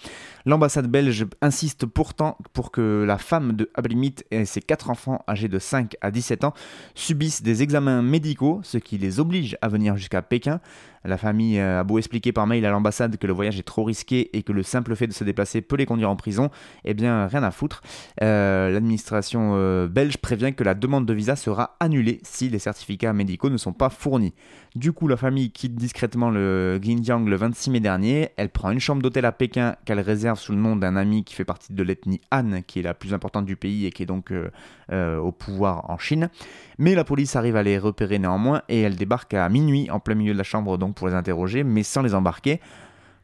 L'ambassade 0.46 0.88
belge 0.88 1.28
insiste 1.42 1.86
pourtant 1.86 2.38
pour 2.54 2.72
que 2.72 3.04
la 3.06 3.20
femme 3.20 3.54
de 3.54 3.70
Ablimit 3.76 4.16
et 4.32 4.46
ses 4.46 4.62
quatre 4.62 4.90
enfants 4.90 5.24
âgés 5.28 5.48
de 5.48 5.60
5 5.60 5.96
à 6.02 6.10
17 6.10 6.44
ans 6.44 6.54
subissent 6.96 7.44
des 7.44 7.62
examens 7.62 8.02
médicaux, 8.02 8.62
ce 8.64 8.80
qui 8.80 8.98
les 8.98 9.20
oblige 9.20 9.58
à 9.62 9.68
venir 9.68 9.96
jusqu'à 9.96 10.24
Pékin. 10.24 10.60
La 11.06 11.18
famille 11.18 11.60
a 11.60 11.84
beau 11.84 11.98
expliquer 11.98 12.32
par 12.32 12.48
mail 12.48 12.66
à 12.66 12.72
l'ambassade 12.72 13.18
que 13.18 13.28
le 13.28 13.34
voyage 13.34 13.60
est 13.60 13.64
trop 13.64 13.84
risqué 13.84 14.36
et 14.36 14.42
que 14.42 14.54
le 14.54 14.64
simple 14.64 14.96
fait 14.96 15.06
de 15.06 15.14
se 15.14 15.24
déplacer 15.24 15.62
peut 15.62 15.76
les 15.76 15.86
conduire 15.86 16.10
en 16.10 16.16
prison, 16.16 16.50
eh 16.86 16.94
bien 16.94 17.28
rien 17.28 17.44
à 17.44 17.52
foutre. 17.52 17.82
L'administration 18.22 19.88
belge 19.94 20.18
prévient 20.18 20.54
que 20.54 20.64
la 20.64 20.74
demande 20.74 21.06
de 21.06 21.14
visa 21.14 21.36
sera 21.36 21.78
annulée 21.80 22.20
si 22.24 22.50
les 22.50 22.58
certificats 22.58 23.14
médicaux 23.14 23.50
ne 23.50 23.58
sont 23.58 23.74
pas 23.74 23.90
fournis. 23.90 24.34
Du 24.76 24.92
coup, 24.92 25.08
la 25.08 25.18
famille 25.18 25.52
quitte 25.52 25.76
discrètement 25.76 26.32
le 26.32 26.80
Xinjiang 26.82 27.26
le 27.28 27.36
26 27.36 27.70
mai 27.70 27.80
dernier. 27.80 28.30
Elle 28.36 28.50
prend 28.50 28.72
une 28.72 28.80
chambre 28.80 29.04
d'hôtel 29.04 29.24
à 29.26 29.32
Pékin 29.32 29.76
qu'elle 29.86 30.00
réserve 30.00 30.40
sous 30.40 30.52
le 30.52 30.58
nom 30.58 30.76
d'un 30.76 30.96
ami 30.96 31.24
qui 31.24 31.36
fait 31.36 31.46
partie 31.46 31.74
de 31.74 31.84
l'ethnie 31.84 32.22
Han, 32.32 32.64
qui 32.66 32.80
est 32.80 32.84
la 32.84 32.96
plus 32.96 33.14
importante 33.14 33.46
du 33.46 33.56
pays 33.56 33.86
et 33.86 33.92
qui 33.92 34.02
est 34.02 34.08
donc 34.08 34.32
euh, 34.32 34.50
euh, 34.92 35.18
au 35.20 35.32
pouvoir 35.32 35.90
en 35.92 36.00
Chine. 36.00 36.30
Mais 36.80 36.96
la 36.96 37.04
police 37.04 37.36
arrive 37.36 37.56
à 37.56 37.62
les 37.62 37.78
repérer 37.78 38.18
néanmoins 38.18 38.64
et 38.70 38.82
elle 38.82 38.96
débarque 38.96 39.36
à 39.36 39.48
minuit 39.48 39.92
en 39.92 40.00
plein 40.00 40.16
milieu 40.16 40.34
de 40.34 40.40
la 40.40 40.44
chambre 40.44 40.80
donc 40.80 40.96
pour 40.96 41.08
les 41.08 41.14
interroger, 41.14 41.64
mais 41.64 41.84
sans 41.84 42.02
les 42.02 42.16
embarquer. 42.16 42.60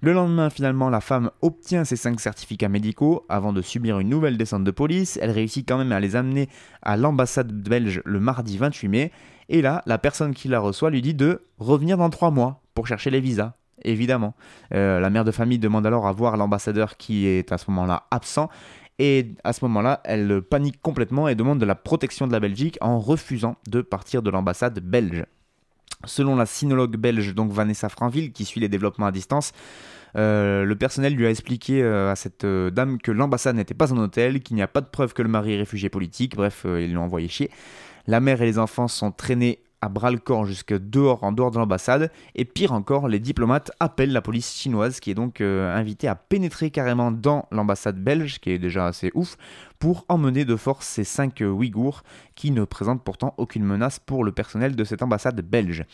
Le 0.01 0.13
lendemain, 0.13 0.49
finalement, 0.49 0.89
la 0.89 1.01
femme 1.01 1.29
obtient 1.41 1.83
ses 1.83 1.97
cinq 1.97 2.21
certificats 2.21 2.69
médicaux 2.69 3.25
avant 3.27 3.51
de 3.51 3.61
subir 3.61 3.99
une 3.99 4.07
nouvelle 4.07 4.37
descente 4.37 4.63
de 4.63 4.71
police. 4.71 5.19
Elle 5.21 5.31
réussit 5.31 5.67
quand 5.67 5.77
même 5.77 5.91
à 5.91 5.99
les 5.99 6.15
amener 6.15 6.47
à 6.81 6.95
l'ambassade 6.95 7.51
belge 7.51 8.01
le 8.05 8.21
mardi 8.21 8.57
28 8.57 8.87
mai. 8.87 9.11
Et 9.49 9.61
là, 9.61 9.83
la 9.85 9.97
personne 9.97 10.33
qui 10.33 10.47
la 10.47 10.61
reçoit 10.61 10.89
lui 10.89 11.01
dit 11.01 11.13
de 11.13 11.41
revenir 11.57 11.97
dans 11.97 12.09
trois 12.09 12.31
mois 12.31 12.61
pour 12.75 12.87
chercher 12.87 13.09
les 13.09 13.19
visas. 13.19 13.51
Évidemment. 13.83 14.35
Euh, 14.73 15.01
la 15.01 15.09
mère 15.09 15.25
de 15.25 15.31
famille 15.31 15.59
demande 15.59 15.85
alors 15.85 16.07
à 16.07 16.13
voir 16.13 16.37
l'ambassadeur 16.37 16.95
qui 16.95 17.27
est 17.27 17.51
à 17.51 17.57
ce 17.57 17.69
moment-là 17.69 18.07
absent. 18.09 18.47
Et 18.99 19.35
à 19.43 19.51
ce 19.51 19.65
moment-là, 19.65 19.99
elle 20.05 20.41
panique 20.41 20.81
complètement 20.81 21.27
et 21.27 21.35
demande 21.35 21.59
de 21.59 21.65
la 21.65 21.75
protection 21.75 22.25
de 22.25 22.31
la 22.31 22.39
Belgique 22.39 22.77
en 22.79 22.99
refusant 22.99 23.57
de 23.67 23.81
partir 23.81 24.21
de 24.21 24.29
l'ambassade 24.29 24.79
belge. 24.79 25.25
Selon 26.05 26.37
la 26.37 26.45
sinologue 26.45 26.95
belge, 26.95 27.35
donc 27.35 27.51
Vanessa 27.51 27.89
Franville, 27.89 28.31
qui 28.31 28.45
suit 28.45 28.61
les 28.61 28.69
développements 28.69 29.07
à 29.07 29.11
distance, 29.11 29.51
euh, 30.15 30.63
le 30.63 30.75
personnel 30.75 31.13
lui 31.13 31.25
a 31.25 31.29
expliqué 31.29 31.83
euh, 31.83 32.11
à 32.11 32.15
cette 32.15 32.45
euh, 32.45 32.71
dame 32.71 32.99
que 32.99 33.11
l'ambassade 33.11 33.55
n'était 33.55 33.73
pas 33.73 33.93
un 33.93 33.97
hôtel, 33.97 34.41
qu'il 34.41 34.55
n'y 34.55 34.61
a 34.61 34.67
pas 34.67 34.81
de 34.81 34.87
preuve 34.87 35.13
que 35.13 35.21
le 35.21 35.29
mari 35.29 35.53
est 35.53 35.57
réfugié 35.57 35.89
politique, 35.89 36.35
bref, 36.35 36.65
ils 36.65 36.93
l'ont 36.93 37.03
envoyé 37.03 37.27
chier. 37.27 37.51
La 38.07 38.21
mère 38.21 38.41
et 38.41 38.45
les 38.45 38.59
enfants 38.59 38.87
sont 38.87 39.11
traînés 39.11 39.59
à 39.81 39.89
bras 39.89 40.11
le 40.11 40.17
corps 40.17 40.45
jusque 40.45 40.73
dehors, 40.77 41.23
en 41.23 41.31
dehors 41.31 41.51
de 41.51 41.57
l'ambassade, 41.57 42.11
et 42.35 42.45
pire 42.45 42.73
encore, 42.73 43.07
les 43.07 43.19
diplomates 43.19 43.71
appellent 43.79 44.11
la 44.11 44.21
police 44.21 44.55
chinoise, 44.55 44.99
qui 44.99 45.11
est 45.11 45.15
donc 45.15 45.41
invitée 45.41 46.07
à 46.07 46.15
pénétrer 46.15 46.69
carrément 46.71 47.11
dans 47.11 47.47
l'ambassade 47.51 48.03
belge, 48.03 48.39
qui 48.39 48.51
est 48.51 48.59
déjà 48.59 48.87
assez 48.87 49.11
ouf, 49.13 49.37
pour 49.79 50.05
emmener 50.09 50.45
de 50.45 50.55
force 50.55 50.85
ces 50.85 51.03
cinq 51.03 51.41
Ouïghours, 51.41 52.03
qui 52.35 52.51
ne 52.51 52.65
présentent 52.65 53.03
pourtant 53.03 53.33
aucune 53.37 53.63
menace 53.63 53.99
pour 53.99 54.23
le 54.23 54.31
personnel 54.31 54.75
de 54.75 54.83
cette 54.83 55.01
ambassade 55.01 55.41
belge. 55.41 55.85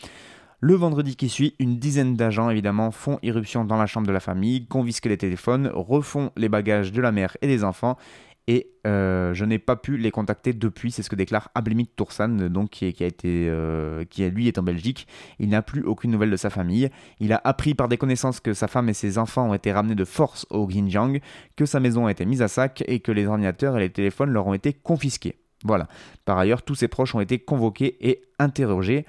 Le 0.60 0.74
vendredi 0.74 1.16
qui 1.16 1.28
suit, 1.28 1.54
une 1.58 1.78
dizaine 1.78 2.16
d'agents 2.16 2.48
évidemment 2.48 2.90
font 2.90 3.18
irruption 3.22 3.66
dans 3.66 3.76
la 3.76 3.86
chambre 3.86 4.06
de 4.06 4.12
la 4.12 4.20
famille, 4.20 4.66
confisquent 4.66 5.06
les 5.06 5.18
téléphones, 5.18 5.70
refont 5.72 6.30
les 6.34 6.48
bagages 6.48 6.92
de 6.92 7.02
la 7.02 7.12
mère 7.12 7.36
et 7.42 7.46
des 7.46 7.62
enfants 7.62 7.98
et 8.48 8.70
euh, 8.86 9.34
je 9.34 9.44
n'ai 9.44 9.58
pas 9.58 9.74
pu 9.74 9.96
les 9.96 10.12
contacter 10.12 10.52
depuis, 10.52 10.92
c'est 10.92 11.02
ce 11.02 11.10
que 11.10 11.16
déclare 11.16 11.50
Ablimit 11.56 11.88
Toursan, 11.88 12.28
donc 12.48 12.70
qui, 12.70 12.94
euh, 13.24 14.04
qui 14.04 14.28
lui 14.30 14.46
est 14.46 14.58
en 14.58 14.62
Belgique. 14.62 15.08
Il 15.40 15.48
n'a 15.48 15.62
plus 15.62 15.82
aucune 15.82 16.12
nouvelle 16.12 16.30
de 16.30 16.36
sa 16.36 16.50
famille. 16.50 16.88
Il 17.18 17.32
a 17.32 17.40
appris 17.42 17.74
par 17.74 17.88
des 17.88 17.96
connaissances 17.96 18.38
que 18.38 18.54
sa 18.54 18.68
femme 18.68 18.88
et 18.88 18.94
ses 18.94 19.18
enfants 19.18 19.50
ont 19.50 19.54
été 19.54 19.72
ramenés 19.72 19.96
de 19.96 20.04
force 20.04 20.46
au 20.50 20.66
Xinjiang, 20.66 21.18
que 21.56 21.66
sa 21.66 21.80
maison 21.80 22.06
a 22.06 22.12
été 22.12 22.24
mise 22.24 22.42
à 22.42 22.48
sac 22.48 22.84
et 22.86 23.00
que 23.00 23.10
les 23.10 23.26
ordinateurs 23.26 23.76
et 23.76 23.80
les 23.80 23.90
téléphones 23.90 24.30
leur 24.30 24.46
ont 24.46 24.54
été 24.54 24.72
confisqués. 24.72 25.36
Voilà. 25.64 25.88
Par 26.24 26.38
ailleurs, 26.38 26.62
tous 26.62 26.76
ses 26.76 26.88
proches 26.88 27.14
ont 27.16 27.20
été 27.20 27.40
convoqués 27.40 27.96
et 28.00 28.22
interrogés. 28.38 29.06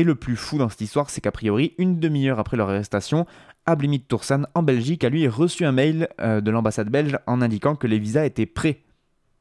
Et 0.00 0.02
le 0.02 0.14
plus 0.14 0.36
fou 0.36 0.56
dans 0.56 0.70
cette 0.70 0.80
histoire, 0.80 1.10
c'est 1.10 1.20
qu'a 1.20 1.30
priori, 1.30 1.74
une 1.76 2.00
demi-heure 2.00 2.38
après 2.38 2.56
leur 2.56 2.70
arrestation, 2.70 3.26
Ablimit 3.66 4.00
Toursan 4.00 4.44
en 4.54 4.62
Belgique 4.62 5.04
a 5.04 5.10
lui 5.10 5.28
reçu 5.28 5.66
un 5.66 5.72
mail 5.72 6.08
euh, 6.22 6.40
de 6.40 6.50
l'ambassade 6.50 6.88
belge 6.88 7.18
en 7.26 7.42
indiquant 7.42 7.76
que 7.76 7.86
les 7.86 7.98
visas 7.98 8.24
étaient 8.24 8.46
prêts 8.46 8.80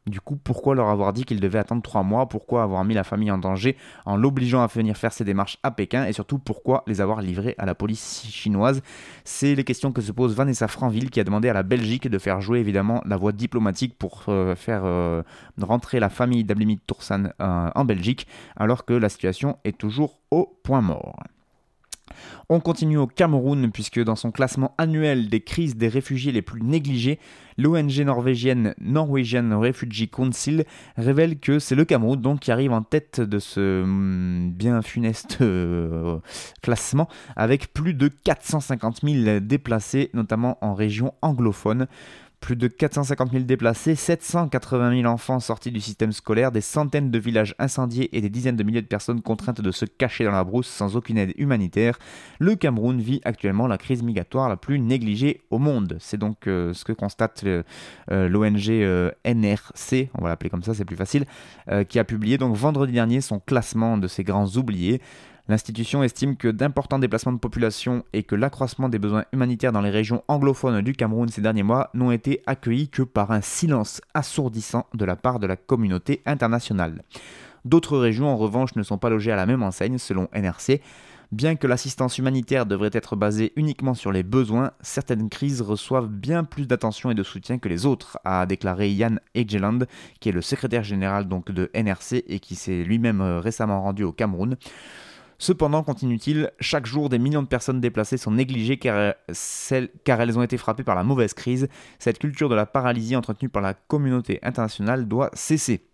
du 0.10 0.20
coup, 0.20 0.36
pourquoi 0.36 0.76
leur 0.76 0.90
avoir 0.90 1.14
dit 1.14 1.24
qu'ils 1.24 1.40
devaient 1.40 1.60
attendre 1.60 1.82
trois 1.82 2.04
mois? 2.04 2.28
Pourquoi 2.28 2.64
avoir 2.64 2.84
mis 2.84 2.94
la 2.94 3.04
famille 3.04 3.32
en 3.32 3.38
danger 3.38 3.78
en 4.06 4.18
l'obligeant 4.18 4.62
à 4.62 4.68
venir 4.68 4.98
faire 4.98 5.14
ses 5.14 5.24
démarches 5.24 5.58
à 5.64 5.72
Pékin? 5.72 6.06
Et 6.06 6.14
surtout, 6.14 6.40
pourquoi 6.40 6.84
les 6.88 7.02
avoir 7.02 7.22
livrés 7.22 7.56
à 7.58 7.66
la 7.66 7.76
police 7.76 8.26
chinoise? 8.30 8.82
C'est 9.24 9.56
les 9.56 9.64
questions 9.64 9.92
que 9.92 10.02
se 10.02 10.12
pose 10.12 10.36
Vanessa 10.36 10.68
Franville 10.68 11.10
qui 11.10 11.20
a 11.20 11.24
demandé 11.24 11.50
à 11.50 11.54
la 11.54 11.64
Belgique 11.64 12.08
de 12.08 12.18
faire 12.18 12.42
jouer 12.42 12.60
évidemment 12.60 13.02
la 13.06 13.18
voie 13.18 13.32
diplomatique 13.32 13.98
pour 13.98 14.24
euh, 14.28 14.56
faire 14.56 14.82
euh, 14.84 15.24
rentrer 15.62 16.00
la 16.00 16.10
famille 16.10 16.44
d'Ablimit 16.44 16.80
Toursan 16.86 17.32
euh, 17.42 17.70
en 17.74 17.86
Belgique, 17.86 18.28
alors 18.58 18.86
que 18.86 18.94
la 18.94 19.10
situation 19.10 19.58
est 19.64 19.78
toujours 19.78 20.20
au 20.32 20.60
point 20.64 20.82
mort. 20.82 21.16
On 22.50 22.60
continue 22.60 22.98
au 22.98 23.08
Cameroun 23.08 23.72
puisque 23.72 24.00
dans 24.04 24.16
son 24.16 24.32
classement 24.32 24.74
annuel 24.78 25.30
des 25.30 25.42
crises 25.42 25.76
des 25.76 25.88
réfugiés 25.88 26.32
les 26.32 26.42
plus 26.42 26.62
négligées, 26.62 27.20
l'ONG 27.58 28.00
norvégienne 28.00 28.74
Norwegian 28.80 29.60
Refugee 29.60 30.08
Council 30.08 30.66
révèle 30.98 31.40
que 31.40 31.60
c'est 31.60 31.76
le 31.76 31.86
Cameroun 31.86 32.40
qui 32.40 32.52
arrive 32.52 32.72
en 32.72 32.82
tête 32.82 33.22
de 33.22 33.40
ce 33.40 33.84
mm, 33.84 34.52
bien 34.52 34.82
funeste 34.82 35.38
euh, 35.42 36.20
classement 36.62 37.08
avec 37.36 37.74
plus 37.74 37.94
de 37.94 38.08
450 38.08 39.02
000 39.04 39.40
déplacés 39.40 40.10
notamment 40.14 40.58
en 40.62 40.74
région 40.74 41.14
anglophone. 41.22 41.88
Plus 42.40 42.56
de 42.56 42.68
450 42.68 43.32
000 43.32 43.44
déplacés, 43.44 43.96
780 43.96 45.02
000 45.02 45.12
enfants 45.12 45.40
sortis 45.40 45.72
du 45.72 45.82
système 45.82 46.14
scolaire, 46.14 46.52
des 46.52 46.62
centaines 46.62 47.12
de 47.12 47.20
villages 47.20 47.54
incendiés 47.60 48.16
et 48.16 48.22
des 48.22 48.30
dizaines 48.30 48.56
de 48.56 48.64
milliers 48.64 48.82
de 48.82 48.88
personnes 48.88 49.22
contraintes 49.22 49.62
de 49.62 49.72
se 49.72 49.86
cacher 49.86 50.24
dans 50.24 50.32
la 50.32 50.44
brousse 50.44 50.68
sans 50.68 50.96
aucune 50.96 51.18
aide 51.18 51.34
humanitaire. 51.38 52.00
Le 52.40 52.56
Cameroun 52.56 53.02
vit 53.02 53.20
actuellement 53.26 53.68
la 53.68 53.78
crise 53.78 54.04
migratoire 54.04 54.48
la 54.48 54.58
plus 54.58 54.80
négligée 54.80 55.42
au 55.50 55.60
monde. 55.60 55.98
C'est 56.00 56.18
donc 56.18 56.48
euh, 56.48 56.74
ce 56.74 56.86
que 56.86 56.94
constate 56.94 57.44
euh, 57.46 57.64
euh, 58.12 58.30
l'ONG 58.30 58.70
NRC, 59.26 60.10
on 60.18 60.24
va 60.24 60.30
l'appeler 60.30 60.50
comme 60.50 60.64
ça, 60.64 60.74
c'est 60.74 60.86
plus 60.86 60.96
facile, 60.96 61.26
qui 61.88 62.00
a 62.00 62.04
publié 62.04 62.38
donc 62.38 62.56
vendredi 62.56 62.94
dernier 62.94 63.22
son 63.22 63.40
classement 63.40 63.98
de 63.98 64.08
ces 64.08 64.24
grands 64.24 64.48
oubliés. 64.56 65.02
L'institution 65.50 66.04
estime 66.04 66.38
que 66.38 66.48
d'importants 66.48 67.00
déplacements 67.00 67.34
de 67.34 67.40
population 67.40 68.04
et 68.14 68.22
que 68.22 68.36
l'accroissement 68.36 68.88
des 68.88 69.00
besoins 69.00 69.26
humanitaires 69.34 69.72
dans 69.72 69.82
les 69.82 69.90
régions 69.90 70.24
anglophones 70.28 70.82
du 70.82 70.94
Cameroun 70.94 71.28
ces 71.28 71.42
derniers 71.42 71.64
mois 71.64 71.90
n'ont 71.96 72.12
été 72.12 72.44
accueillis 72.46 72.88
que 72.88 73.02
par 73.02 73.32
un 73.32 73.42
silence 73.42 74.00
assourdissant 74.14 74.86
de 74.94 75.06
la 75.06 75.16
part 75.16 75.40
de 75.40 75.48
la 75.48 75.56
communauté 75.56 76.22
internationale. 76.28 77.02
D'autres 77.66 77.98
régions 77.98 78.28
en 78.28 78.38
revanche 78.38 78.76
ne 78.76 78.84
sont 78.84 79.00
pas 79.00 79.10
logées 79.10 79.32
à 79.32 79.36
la 79.36 79.48
même 79.48 79.64
enseigne 79.64 79.98
selon 79.98 80.30
NRC. 80.36 80.82
Bien 81.32 81.56
que 81.56 81.66
l'assistance 81.66 82.20
humanitaire 82.20 82.68
devrait 82.68 82.92
être 82.94 83.16
basée 83.16 83.52
uniquement 83.56 83.96
sur 83.96 84.12
les 84.12 84.24
besoins, 84.24 84.72
certaines 84.82 85.30
crises 85.30 85.64
reçoivent 85.64 86.10
bien 86.10 86.44
plus 86.44 86.68
d'attention 86.68 87.10
et 87.10 87.16
de 87.16 87.24
soutien 87.24 87.58
que 87.58 87.70
les 87.70 87.88
autres, 87.88 88.20
a 88.24 88.46
déclaré 88.46 88.92
Yann 88.92 89.20
Egeland, 89.34 89.80
qui 90.20 90.30
est 90.30 90.32
le 90.32 90.42
secrétaire 90.42 90.84
général 90.84 91.28
donc 91.28 91.52
de 91.52 91.72
NRC 91.74 92.24
et 92.28 92.40
qui 92.40 92.54
s'est 92.54 92.84
lui-même 92.84 93.22
euh, 93.22 93.40
récemment 93.40 93.82
rendu 93.82 94.04
au 94.04 94.12
Cameroun. 94.12 94.56
Cependant, 95.42 95.84
continue-t-il, 95.84 96.52
chaque 96.60 96.86
jour 96.86 97.08
des 97.08 97.18
millions 97.18 97.42
de 97.42 97.48
personnes 97.48 97.80
déplacées 97.80 98.18
sont 98.18 98.32
négligées 98.32 98.78
car, 98.78 99.16
car 100.04 100.22
elles 100.22 100.38
ont 100.38 100.44
été 100.44 100.58
frappées 100.58 100.84
par 100.84 100.96
la 100.96 101.04
mauvaise 101.04 101.34
crise. 101.34 101.70
Cette 101.98 102.20
culture 102.20 102.50
de 102.50 102.56
la 102.56 102.66
paralysie 102.66 103.16
entretenue 103.16 103.50
par 103.50 103.62
la 103.62 103.74
communauté 103.74 104.40
internationale 104.44 105.08
doit 105.08 105.30
cesser. 105.34 105.86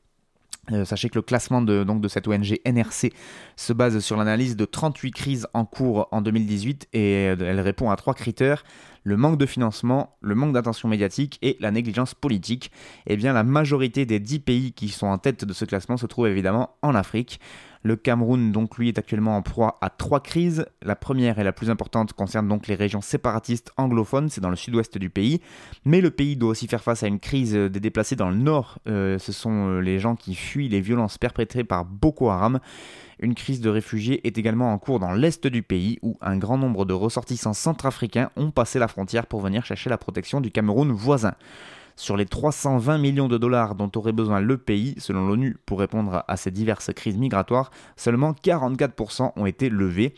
Euh, 0.72 0.84
sachez 0.84 1.10
que 1.10 1.16
le 1.16 1.22
classement 1.22 1.62
de, 1.62 2.08
cette 2.08 2.28
ONG 2.28 2.60
NRC 2.66 3.14
se 3.56 3.72
base 3.72 4.00
sur 4.00 4.18
l'analyse 4.18 4.56
de 4.56 4.66
38 4.66 5.12
crises 5.12 5.48
en 5.54 5.64
cours 5.64 6.08
en 6.12 6.22
2018 6.22 6.88
et 6.94 7.24
elle 7.26 7.60
répond 7.60 7.92
à 7.92 7.96
trois 7.96 8.16
critères 8.16 8.64
le 9.04 9.16
manque 9.16 9.38
de 9.38 9.46
financement, 9.46 10.18
le 10.22 10.34
manque 10.34 10.54
d'attention 10.54 10.90
médiatique 10.90 11.38
et 11.44 11.58
la 11.60 11.70
négligence 11.70 12.16
politique. 12.16 12.72
Eh 13.06 13.16
bien, 13.16 13.34
la 13.34 13.44
majorité 13.44 14.08
des 14.08 14.20
10 14.20 14.40
pays 14.40 14.74
qui 14.74 14.90
sont 14.90 15.06
en 15.06 15.20
tête 15.20 15.46
de 15.46 15.54
ce 15.54 15.64
classement 15.64 15.98
se 15.98 16.08
trouvent 16.08 16.28
évidemment 16.28 16.72
en 16.82 16.96
Afrique. 16.96 17.40
Le 17.86 17.96
Cameroun, 17.96 18.52
donc, 18.52 18.80
lui, 18.80 18.88
est 18.88 18.98
actuellement 18.98 19.38
en 19.38 19.44
proie 19.44 19.78
à 19.80 19.92
trois 19.92 20.20
crises. 20.20 20.66
La 20.82 20.96
première 20.96 21.38
et 21.38 21.44
la 21.44 21.52
plus 21.52 21.70
importante 21.70 22.14
concerne 22.14 22.48
donc 22.48 22.66
les 22.66 22.74
régions 22.74 23.00
séparatistes 23.00 23.72
anglophones, 23.78 24.28
c'est 24.30 24.42
dans 24.42 24.50
le 24.50 24.56
sud-ouest 24.56 24.98
du 24.98 25.12
pays. 25.12 25.40
Mais 25.86 26.02
le 26.02 26.10
pays 26.10 26.36
doit 26.36 26.50
aussi 26.50 26.66
faire 26.66 26.82
face 26.82 27.04
à 27.04 27.08
une 27.08 27.20
crise 27.20 27.54
des 27.54 27.80
déplacés 27.80 28.16
dans 28.16 28.32
le 28.32 28.38
nord. 28.38 28.80
Euh, 28.88 29.20
ce 29.20 29.32
sont 29.32 29.70
euh, 29.70 29.82
les 29.82 30.00
gens 30.00 30.16
qui 30.16 30.34
fuient 30.34 30.68
les 30.68 30.82
violences 30.82 31.20
perpétrées 31.20 31.64
par 31.64 31.86
Boko 31.86 32.32
Haram. 32.32 32.60
Une 33.20 33.36
crise 33.36 33.62
de 33.62 33.70
réfugiés 33.70 34.26
est 34.26 34.40
également 34.40 34.74
en 34.74 34.80
cours 34.80 35.00
dans 35.00 35.14
l'est 35.14 35.46
du 35.46 35.62
pays 35.62 36.00
où 36.02 36.18
un 36.22 36.38
grand 36.38 36.58
nombre 36.58 36.86
de 36.86 36.94
ressortissants 36.94 37.54
centrafricains 37.54 38.32
ont 38.36 38.50
passé 38.50 38.80
la 38.80 38.88
frontière 38.88 39.28
pour 39.28 39.42
venir 39.42 39.64
chercher 39.64 39.92
la 39.92 40.00
protection 40.00 40.42
du 40.42 40.50
Cameroun 40.50 40.92
voisin. 40.92 41.36
Sur 41.98 42.18
les 42.18 42.26
320 42.26 42.98
millions 42.98 43.30
de 43.30 43.38
dollars 43.38 43.76
dont 43.76 43.90
aurait 43.96 44.12
besoin 44.12 44.42
le 44.42 44.58
pays, 44.58 44.96
selon 44.98 45.28
l'ONU, 45.28 45.56
pour 45.66 45.80
répondre 45.80 46.26
à 46.28 46.36
ces 46.36 46.52
diverses 46.52 46.92
crises 46.94 47.18
migratoires, 47.18 47.72
seulement 47.96 48.34
44% 48.34 49.32
ont 49.36 49.46
été 49.46 49.70
levés. 49.70 50.14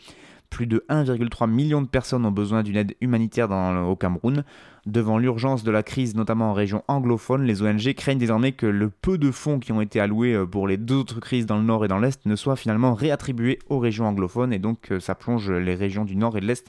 Plus 0.50 0.66
de 0.66 0.84
1,3 0.88 1.48
million 1.48 1.80
de 1.80 1.86
personnes 1.86 2.24
ont 2.24 2.32
besoin 2.32 2.62
d'une 2.62 2.76
aide 2.76 2.96
humanitaire 3.00 3.48
dans, 3.48 3.84
au 3.84 3.94
Cameroun. 3.94 4.44
Devant 4.86 5.18
l'urgence 5.18 5.62
de 5.62 5.70
la 5.70 5.82
crise, 5.82 6.16
notamment 6.16 6.50
en 6.50 6.52
région 6.54 6.82
anglophone, 6.88 7.44
les 7.44 7.62
ONG 7.62 7.92
craignent 7.94 8.18
désormais 8.18 8.52
que 8.52 8.66
le 8.66 8.88
peu 8.88 9.18
de 9.18 9.30
fonds 9.30 9.60
qui 9.60 9.70
ont 9.72 9.82
été 9.82 10.00
alloués 10.00 10.34
euh, 10.34 10.46
pour 10.46 10.66
les 10.66 10.78
deux 10.78 10.96
autres 10.96 11.20
crises 11.20 11.46
dans 11.46 11.58
le 11.58 11.64
nord 11.64 11.84
et 11.84 11.88
dans 11.88 11.98
l'est 11.98 12.24
ne 12.24 12.34
soient 12.34 12.56
finalement 12.56 12.94
réattribués 12.94 13.58
aux 13.68 13.78
régions 13.78 14.06
anglophones 14.06 14.52
et 14.52 14.58
donc 14.58 14.90
euh, 14.90 15.00
ça 15.00 15.14
plonge 15.14 15.50
les 15.50 15.74
régions 15.74 16.06
du 16.06 16.16
nord 16.16 16.36
et 16.38 16.40
de 16.40 16.46
l'est 16.46 16.66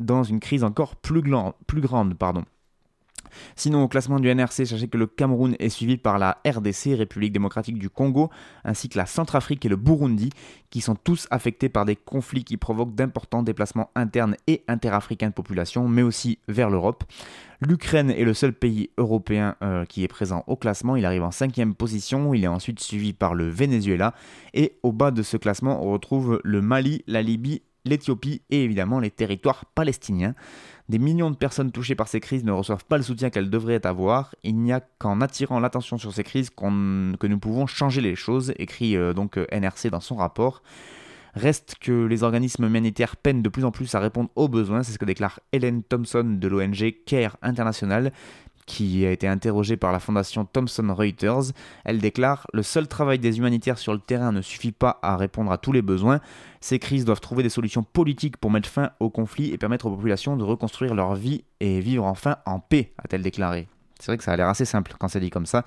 dans 0.00 0.22
une 0.24 0.40
crise 0.40 0.64
encore 0.64 0.96
plus, 0.96 1.22
plus 1.66 1.80
grande. 1.82 2.14
Pardon. 2.14 2.44
Sinon, 3.56 3.84
au 3.84 3.88
classement 3.88 4.20
du 4.20 4.32
NRC, 4.34 4.66
sachez 4.66 4.88
que 4.88 4.98
le 4.98 5.06
Cameroun 5.06 5.56
est 5.58 5.68
suivi 5.68 5.96
par 5.96 6.18
la 6.18 6.38
RDC, 6.46 6.96
République 6.96 7.32
démocratique 7.32 7.78
du 7.78 7.90
Congo, 7.90 8.30
ainsi 8.64 8.88
que 8.88 8.98
la 8.98 9.06
Centrafrique 9.06 9.64
et 9.64 9.68
le 9.68 9.76
Burundi, 9.76 10.30
qui 10.70 10.80
sont 10.80 10.94
tous 10.94 11.26
affectés 11.30 11.68
par 11.68 11.84
des 11.84 11.96
conflits 11.96 12.44
qui 12.44 12.56
provoquent 12.56 12.94
d'importants 12.94 13.42
déplacements 13.42 13.90
internes 13.94 14.36
et 14.46 14.62
interafricains 14.68 15.28
de 15.28 15.34
population, 15.34 15.88
mais 15.88 16.02
aussi 16.02 16.38
vers 16.48 16.70
l'Europe. 16.70 17.04
L'Ukraine 17.60 18.10
est 18.10 18.24
le 18.24 18.32
seul 18.32 18.54
pays 18.54 18.88
européen 18.96 19.54
euh, 19.62 19.84
qui 19.84 20.02
est 20.02 20.08
présent 20.08 20.44
au 20.46 20.56
classement. 20.56 20.96
Il 20.96 21.04
arrive 21.04 21.22
en 21.22 21.30
cinquième 21.30 21.74
position. 21.74 22.32
Il 22.32 22.42
est 22.42 22.48
ensuite 22.48 22.80
suivi 22.80 23.12
par 23.12 23.34
le 23.34 23.48
Venezuela. 23.48 24.14
Et 24.54 24.78
au 24.82 24.92
bas 24.92 25.10
de 25.10 25.22
ce 25.22 25.36
classement, 25.36 25.84
on 25.84 25.92
retrouve 25.92 26.40
le 26.42 26.62
Mali, 26.62 27.04
la 27.06 27.20
Libye, 27.20 27.60
l'Éthiopie 27.84 28.42
et 28.50 28.64
évidemment 28.64 29.00
les 29.00 29.10
territoires 29.10 29.64
palestiniens. 29.74 30.34
Des 30.88 30.98
millions 30.98 31.30
de 31.30 31.36
personnes 31.36 31.70
touchées 31.70 31.94
par 31.94 32.08
ces 32.08 32.20
crises 32.20 32.44
ne 32.44 32.50
reçoivent 32.50 32.84
pas 32.84 32.96
le 32.96 33.02
soutien 33.02 33.30
qu'elles 33.30 33.50
devraient 33.50 33.86
avoir. 33.86 34.34
Il 34.42 34.56
n'y 34.56 34.72
a 34.72 34.80
qu'en 34.80 35.20
attirant 35.20 35.60
l'attention 35.60 35.98
sur 35.98 36.12
ces 36.12 36.24
crises 36.24 36.50
que 36.50 37.26
nous 37.26 37.38
pouvons 37.38 37.66
changer 37.66 38.00
les 38.00 38.16
choses, 38.16 38.52
écrit 38.56 38.96
euh, 38.96 39.12
donc 39.12 39.38
euh, 39.38 39.46
NRC 39.52 39.88
dans 39.90 40.00
son 40.00 40.16
rapport. 40.16 40.62
Reste 41.34 41.76
que 41.80 42.06
les 42.06 42.24
organismes 42.24 42.64
humanitaires 42.64 43.16
peinent 43.16 43.42
de 43.42 43.48
plus 43.48 43.64
en 43.64 43.70
plus 43.70 43.94
à 43.94 44.00
répondre 44.00 44.30
aux 44.34 44.48
besoins, 44.48 44.82
c'est 44.82 44.92
ce 44.92 44.98
que 44.98 45.04
déclare 45.04 45.38
Hélène 45.52 45.82
Thompson 45.84 46.24
de 46.24 46.48
l'ONG 46.48 46.92
CARE 47.06 47.36
International, 47.42 48.12
qui 48.66 49.04
a 49.04 49.10
été 49.10 49.26
interrogée 49.26 49.76
par 49.76 49.92
la 49.92 49.98
fondation 49.98 50.44
Thomson 50.44 50.94
Reuters. 50.94 51.52
Elle 51.84 51.98
déclare 51.98 52.46
Le 52.52 52.62
seul 52.62 52.88
travail 52.88 53.18
des 53.18 53.38
humanitaires 53.38 53.78
sur 53.78 53.92
le 53.92 53.98
terrain 53.98 54.32
ne 54.32 54.42
suffit 54.42 54.72
pas 54.72 54.98
à 55.02 55.16
répondre 55.16 55.52
à 55.52 55.58
tous 55.58 55.72
les 55.72 55.82
besoins. 55.82 56.20
Ces 56.60 56.78
crises 56.78 57.04
doivent 57.04 57.20
trouver 57.20 57.42
des 57.42 57.48
solutions 57.48 57.82
politiques 57.82 58.36
pour 58.36 58.50
mettre 58.50 58.68
fin 58.68 58.90
aux 59.00 59.10
conflits 59.10 59.52
et 59.52 59.58
permettre 59.58 59.86
aux 59.86 59.94
populations 59.94 60.36
de 60.36 60.44
reconstruire 60.44 60.94
leur 60.94 61.14
vie 61.14 61.44
et 61.60 61.80
vivre 61.80 62.04
enfin 62.04 62.36
en 62.46 62.60
paix, 62.60 62.92
a-t-elle 62.98 63.22
déclaré. 63.22 63.68
C'est 64.00 64.06
vrai 64.06 64.18
que 64.18 64.24
ça 64.24 64.32
a 64.32 64.36
l'air 64.36 64.48
assez 64.48 64.64
simple 64.64 64.94
quand 64.98 65.08
c'est 65.08 65.20
dit 65.20 65.30
comme 65.30 65.46
ça. 65.46 65.64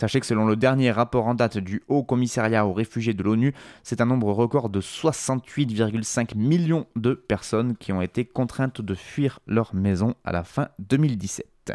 Sachez 0.00 0.18
que 0.18 0.26
selon 0.26 0.46
le 0.46 0.56
dernier 0.56 0.90
rapport 0.90 1.26
en 1.26 1.34
date 1.34 1.58
du 1.58 1.82
Haut 1.88 2.02
Commissariat 2.02 2.66
aux 2.66 2.72
réfugiés 2.72 3.14
de 3.14 3.22
l'ONU, 3.22 3.54
c'est 3.82 4.00
un 4.00 4.06
nombre 4.06 4.32
record 4.32 4.70
de 4.70 4.80
68,5 4.80 6.36
millions 6.36 6.86
de 6.96 7.12
personnes 7.12 7.76
qui 7.76 7.92
ont 7.92 8.00
été 8.00 8.24
contraintes 8.24 8.80
de 8.80 8.94
fuir 8.94 9.40
leur 9.46 9.74
maison 9.74 10.14
à 10.24 10.32
la 10.32 10.44
fin 10.44 10.68
2017. 10.78 11.74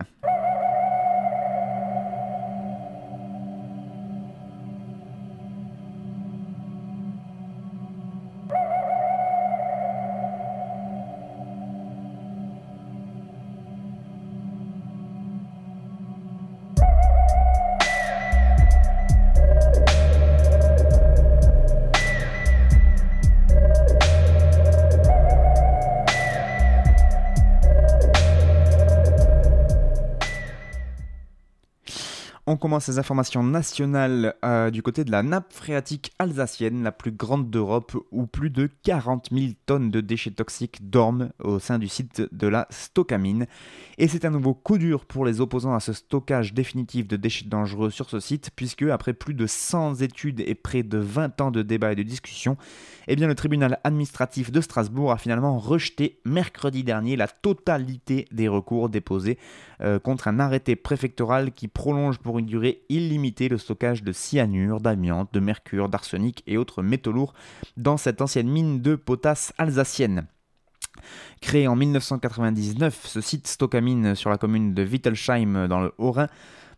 Commence 32.59 32.85
ces 32.85 32.99
informations 32.99 33.41
nationales 33.41 34.35
euh, 34.45 34.69
du 34.69 34.83
côté 34.83 35.03
de 35.03 35.11
la 35.11 35.23
nappe 35.23 35.51
phréatique 35.51 36.11
alsacienne, 36.19 36.83
la 36.83 36.91
plus 36.91 37.11
grande 37.11 37.49
d'Europe, 37.49 37.95
où 38.11 38.27
plus 38.27 38.51
de 38.51 38.69
40 38.83 39.29
000 39.31 39.53
tonnes 39.65 39.89
de 39.89 40.01
déchets 40.01 40.31
toxiques 40.31 40.89
dorment 40.89 41.31
au 41.39 41.57
sein 41.57 41.79
du 41.79 41.87
site 41.87 42.21
de 42.31 42.47
la 42.47 42.67
Stockamine. 42.69 43.47
Et 43.97 44.07
c'est 44.07 44.25
un 44.25 44.29
nouveau 44.29 44.53
coup 44.53 44.77
dur 44.77 45.05
pour 45.05 45.25
les 45.25 45.41
opposants 45.41 45.73
à 45.73 45.79
ce 45.79 45.93
stockage 45.93 46.53
définitif 46.53 47.07
de 47.07 47.17
déchets 47.17 47.47
dangereux 47.47 47.89
sur 47.89 48.09
ce 48.09 48.19
site, 48.19 48.51
puisque 48.55 48.83
après 48.83 49.13
plus 49.13 49.33
de 49.33 49.47
100 49.47 50.01
études 50.01 50.41
et 50.41 50.55
près 50.55 50.83
de 50.83 50.97
20 50.97 51.41
ans 51.41 51.51
de 51.51 51.61
débats 51.61 51.93
et 51.93 51.95
de 51.95 52.03
discussions, 52.03 52.57
eh 53.07 53.15
le 53.15 53.35
tribunal 53.35 53.79
administratif 53.83 54.51
de 54.51 54.61
Strasbourg 54.61 55.11
a 55.11 55.17
finalement 55.17 55.57
rejeté 55.57 56.19
mercredi 56.25 56.83
dernier 56.83 57.15
la 57.15 57.27
totalité 57.27 58.27
des 58.31 58.47
recours 58.47 58.89
déposés 58.89 59.37
euh, 59.81 59.99
contre 59.99 60.27
un 60.27 60.39
arrêté 60.39 60.75
préfectoral 60.75 61.51
qui 61.51 61.67
prolonge 61.67 62.17
pour 62.19 62.39
une 62.39 62.45
durée 62.45 62.83
illimitée 62.89 63.49
le 63.49 63.57
stockage 63.57 64.03
de 64.03 64.11
cyanure, 64.11 64.81
d'amiante, 64.81 65.29
de 65.33 65.39
mercure, 65.39 65.89
d'arsenic 65.89 66.43
et 66.47 66.57
autres 66.57 66.81
métaux 66.83 67.11
lourds 67.11 67.33
dans 67.77 67.97
cette 67.97 68.21
ancienne 68.21 68.49
mine 68.49 68.81
de 68.81 68.95
potasse 68.95 69.53
alsacienne. 69.57 70.27
Créé 71.41 71.67
en 71.67 71.75
1999, 71.75 73.05
ce 73.05 73.21
site 73.21 73.47
Stockamine 73.47 74.15
sur 74.15 74.29
la 74.29 74.37
commune 74.37 74.73
de 74.73 74.83
Wittelsheim 74.83 75.67
dans 75.67 75.79
le 75.79 75.93
Haut-Rhin 75.97 76.27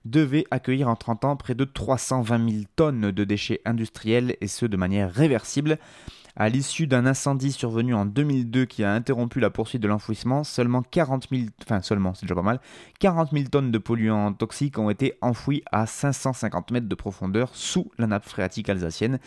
devait 0.06 0.46
accueillir 0.52 0.88
en 0.88 0.96
30 0.96 1.26
ans 1.26 1.36
près 1.36 1.56
de 1.56 1.64
320 1.64 2.50
000 2.50 2.64
tonnes 2.76 3.12
de 3.12 3.24
déchets 3.24 3.62
industriels 3.66 4.36
et 4.42 4.48
ce 4.48 4.66
de 4.66 4.78
manière 4.78 5.12
réversible. 5.12 5.78
À 6.36 6.50
l'issue 6.50 6.88
d'un 6.88 7.06
incendie 7.06 7.52
survenu 7.52 7.94
en 7.94 8.06
2002 8.06 8.66
qui 8.66 8.84
a 8.84 8.94
interrompu 8.94 9.40
la 9.40 9.50
poursuite 9.50 9.82
de 9.82 9.88
l'enfouissement, 9.88 10.44
seulement 10.44 10.82
40 10.82 11.28
000, 11.32 11.44
enfin 11.62 11.82
seulement, 11.82 12.14
c'est 12.14 12.26
déjà 12.26 12.36
pas 12.36 12.42
mal, 12.42 12.60
40 13.00 13.32
000 13.32 13.46
tonnes 13.52 13.72
de 13.72 13.78
polluants 13.78 14.34
toxiques 14.34 14.78
ont 14.78 14.90
été 14.90 15.18
enfouies 15.22 15.64
à 15.72 15.86
550 15.86 16.72
mètres 16.72 16.88
de 16.88 16.96
profondeur 16.96 17.50
sous 17.54 17.92
la 17.98 18.08
nappe 18.08 18.26
phréatique 18.26 18.70
alsacienne. 18.70 19.20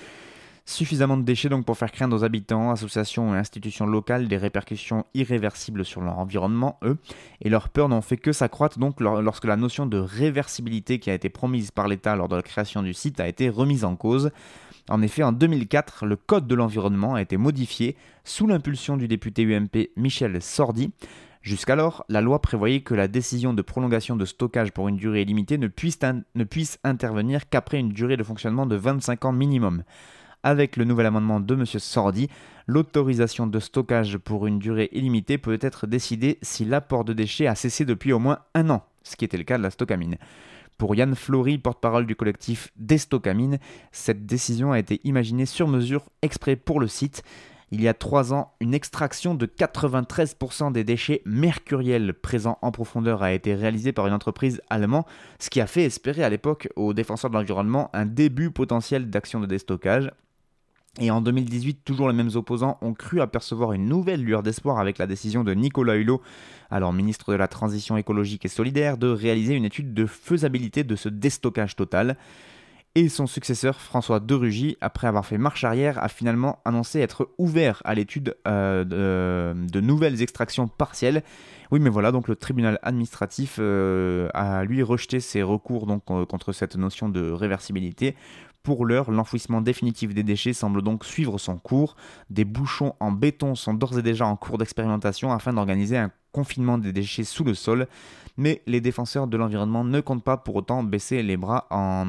Suffisamment 0.67 1.19
de 1.19 1.25
déchets 1.25 1.51
donc 1.51 1.67
pour 1.67 1.77
faire 1.77 1.93
craindre 1.93 2.17
aux 2.17 2.25
habitants, 2.25 2.71
associations 2.71 3.35
et 3.35 3.39
institutions 3.39 3.85
locales 3.85 4.29
des 4.29 4.39
répercussions 4.39 5.05
irréversibles 5.13 5.85
sur 5.85 6.01
leur 6.01 6.19
environnement, 6.19 6.79
eux, 6.83 6.97
et 7.43 7.51
leur 7.51 7.69
peur 7.69 7.91
n'ont 7.91 8.01
fait 8.01 8.17
que 8.17 8.33
s'accroître 8.33 8.79
donc 8.79 8.99
lorsque 9.01 9.45
la 9.45 9.57
notion 9.57 9.85
de 9.85 9.99
réversibilité 9.99 10.99
qui 10.99 11.11
a 11.11 11.15
été 11.15 11.29
promise 11.29 11.71
par 11.71 11.87
l'État 11.87 12.17
lors 12.17 12.29
de 12.29 12.37
la 12.37 12.43
création 12.43 12.83
du 12.83 12.95
site 12.95 13.21
a 13.21 13.29
été 13.29 13.51
remise 13.51 13.85
en 13.85 13.95
cause. 13.95 14.31
En 14.89 15.03
effet, 15.03 15.23
en 15.23 15.33
2004, 15.33 16.07
le 16.07 16.17
Code 16.17 16.47
de 16.47 16.55
l'environnement 16.55 17.15
a 17.15 17.21
été 17.21 17.37
modifié 17.37 17.95
sous 18.25 18.47
l'impulsion 18.47 18.97
du 18.97 19.07
député 19.07 19.45
UMP 19.45 19.91
Michel 19.99 20.41
Sordi. 20.41 20.93
Jusqu'alors, 21.43 22.07
la 22.09 22.23
loi 22.23 22.41
prévoyait 22.41 22.81
que 22.81 22.95
la 22.95 23.07
décision 23.07 23.53
de 23.53 23.61
prolongation 23.61 24.17
de 24.17 24.25
stockage 24.25 24.73
pour 24.73 24.89
une 24.89 24.97
durée 24.97 25.27
limitée 25.27 25.59
ne 25.59 25.69
puisse, 25.69 25.99
ne 26.35 26.45
puisse 26.45 26.79
intervenir 26.85 27.51
qu'après 27.51 27.81
une 27.81 27.91
durée 27.91 28.17
de 28.17 28.23
fonctionnement 28.23 28.65
de 28.65 28.77
25 28.77 29.27
ans 29.27 29.33
minimum. 29.33 29.83
Avec 30.47 30.77
le 30.77 30.85
nouvel 30.85 31.07
amendement 31.07 31.41
de 31.41 31.55
M. 31.55 31.65
Sordi, 31.65 32.29
l'autorisation 32.67 33.47
de 33.47 33.59
stockage 33.59 34.19
pour 34.19 34.47
une 34.47 34.59
durée 34.59 34.91
illimitée 34.93 35.39
peut 35.39 35.57
être 35.63 35.87
décidée 35.87 36.39
si 36.43 36.67
l'apport 36.67 37.07
de 37.07 37.15
déchets 37.15 37.47
a 37.47 37.55
cessé 37.55 37.87
depuis 37.87 38.13
au 38.13 38.19
moins 38.19 38.41
un 38.55 38.69
an, 38.69 38.85
ce 39.05 39.17
qui 39.17 39.25
était 39.25 39.39
le 39.39 39.45
cas 39.45 39.57
de 39.57 39.63
la 39.63 39.71
stockamine. 39.71 40.19
Pour 40.77 40.95
Yann 40.95 41.15
Flory, 41.15 41.57
porte-parole 41.57 42.05
du 42.05 42.15
collectif 42.15 42.73
Destocamine, 42.77 43.59
cette 43.91 44.27
décision 44.27 44.71
a 44.71 44.79
été 44.79 45.01
imaginée 45.05 45.47
sur 45.47 45.67
mesure 45.67 46.05
exprès 46.21 46.57
pour 46.57 46.79
le 46.79 46.89
site. 46.89 47.23
Il 47.71 47.81
y 47.81 47.89
a 47.89 47.95
trois 47.95 48.35
ans, 48.35 48.53
une 48.61 48.75
extraction 48.75 49.35
de 49.35 49.47
93% 49.47 50.73
des 50.73 50.85
déchets 50.85 51.23
mercuriels 51.25 52.13
présents 52.13 52.59
en 52.61 52.71
profondeur 52.71 53.23
a 53.23 53.33
été 53.33 53.55
réalisée 53.55 53.93
par 53.93 54.07
une 54.07 54.13
entreprise 54.13 54.61
allemande, 54.69 55.05
ce 55.39 55.49
qui 55.49 55.63
a 55.63 55.67
fait 55.67 55.85
espérer 55.85 56.23
à 56.23 56.29
l'époque 56.29 56.69
aux 56.77 56.93
défenseurs 56.93 57.31
de 57.31 57.37
l'environnement 57.37 57.89
un 57.95 58.05
début 58.05 58.51
potentiel 58.51 59.09
d'action 59.09 59.41
de 59.41 59.47
déstockage. 59.47 60.11
Et 61.01 61.11
en 61.11 61.21
2018, 61.21 61.81
toujours 61.85 62.09
les 62.09 62.15
mêmes 62.15 62.31
opposants 62.35 62.79
ont 62.81 62.95
cru 62.95 63.21
apercevoir 63.21 63.73
une 63.73 63.87
nouvelle 63.87 64.23
lueur 64.23 64.45
d'espoir 64.45 64.79
avec 64.79 64.99
la 64.99 65.09
décision 65.09 65.43
de 65.43 65.53
Nicolas 65.53 65.97
Hulot, 65.97 66.23
alors 66.71 66.93
ministre 66.93 67.33
de 67.33 67.37
la 67.37 67.49
Transition 67.49 67.97
écologique 67.97 68.45
et 68.45 68.49
solidaire, 68.49 68.97
de 68.97 69.09
réaliser 69.09 69.55
une 69.55 69.65
étude 69.65 69.93
de 69.93 70.07
faisabilité 70.07 70.85
de 70.85 70.95
ce 70.95 71.09
déstockage 71.09 71.75
total. 71.75 72.17
Et 72.97 73.09
son 73.09 73.27
successeur, 73.27 73.81
François 73.81 74.21
de 74.21 74.35
Rugy, 74.35 74.77
après 74.81 75.09
avoir 75.09 75.27
fait 75.27 75.37
marche 75.37 75.65
arrière, 75.65 76.01
a 76.01 76.09
finalement 76.09 76.61
annoncé 76.65 77.01
être 77.01 77.29
ouvert 77.39 77.83
à 77.85 77.97
l'étude 77.97 78.37
euh, 78.47 78.85
de, 79.53 79.81
nouvelles 79.81 80.23
extractions 80.23 80.69
partielles. 80.69 81.25
Oui, 81.73 81.81
mais 81.81 81.91
voilà, 81.91 82.13
donc 82.13 82.29
le 82.29 82.37
tribunal 82.37 82.79
administratif 82.85 83.57
euh, 83.59 84.29
a 84.33 84.63
lui 84.63 84.81
rejeté 84.85 85.19
ses 85.19 85.43
recours 85.43 85.91
euh, 85.91 86.25
contre 86.25 86.53
cette 86.53 86.77
notion 86.77 87.09
de 87.09 87.33
réversibilité 87.33 88.15
pour 88.65 88.87
l'heure, 88.87 89.11
l'enfouissement 89.11 89.61
définitif 89.61 90.15
des 90.15 90.23
déchets 90.23 90.55
semble 90.55 90.81
donc 90.81 91.05
suivre 91.05 91.39
son 91.39 91.59
cours. 91.59 91.97
Des 92.31 92.47
bouchons 92.47 92.95
en 92.99 93.13
béton 93.13 93.55
sont 93.55 93.75
d'ores 93.75 93.99
et 93.99 94.03
déjà 94.03 94.27
en 94.27 94.37
cours 94.37 94.57
d'expérimentation 94.57 95.33
afin 95.33 95.53
d'organiser 95.53 95.99
un 95.99 96.11
confinement 96.33 96.79
des 96.79 96.93
déchets 96.93 97.25
sous 97.25 97.45
le 97.45 97.53
sol. 97.53 97.87
Mais 98.39 98.63
les 98.67 98.81
défenseurs 98.81 99.27
de 99.27 99.37
l'environnement 99.37 99.85
ne 99.85 100.01
comptent 100.01 100.25
pas 100.25 100.39
pour 100.39 100.57
autant 100.57 100.83
baisser 100.83 101.23
les 101.23 101.37
bras 101.37 101.67
en, 101.71 102.09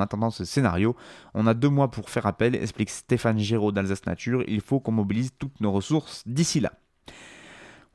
attendant 0.00 0.30
ce 0.30 0.44
scénario. 0.44 0.94
On 1.32 1.46
a 1.46 1.54
deux 1.54 1.70
mois 1.70 1.90
pour 1.90 2.10
faire 2.10 2.26
appel, 2.26 2.54
explique 2.54 2.90
Stéphane 2.90 3.38
Géraud 3.38 3.72
d'Alsace 3.72 4.04
Nature. 4.04 4.44
Il 4.46 4.60
faut 4.60 4.80
qu'on 4.80 4.92
mobilise 4.92 5.32
toutes 5.38 5.60
nos 5.62 5.72
ressources 5.72 6.22
d'ici 6.26 6.60
là. 6.60 6.72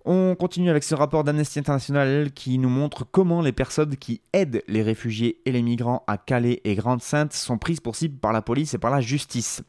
On 0.03 0.35
continue 0.35 0.69
avec 0.69 0.83
ce 0.83 0.95
rapport 0.95 1.23
d'Amnesty 1.23 1.59
International 1.59 2.31
qui 2.31 2.57
nous 2.57 2.69
montre 2.69 3.05
comment 3.09 3.41
les 3.41 3.51
personnes 3.51 3.95
qui 3.97 4.21
aident 4.33 4.63
les 4.67 4.81
réfugiés 4.81 5.41
et 5.45 5.51
les 5.51 5.61
migrants 5.61 6.03
à 6.07 6.17
Calais 6.17 6.59
et 6.63 6.73
Grande-Sainte 6.73 7.33
sont 7.33 7.59
prises 7.59 7.79
pour 7.79 7.95
cible 7.95 8.17
par 8.17 8.33
la 8.33 8.41
police 8.41 8.73
et 8.73 8.79
par 8.79 8.89
la 8.89 9.01
justice. 9.01 9.61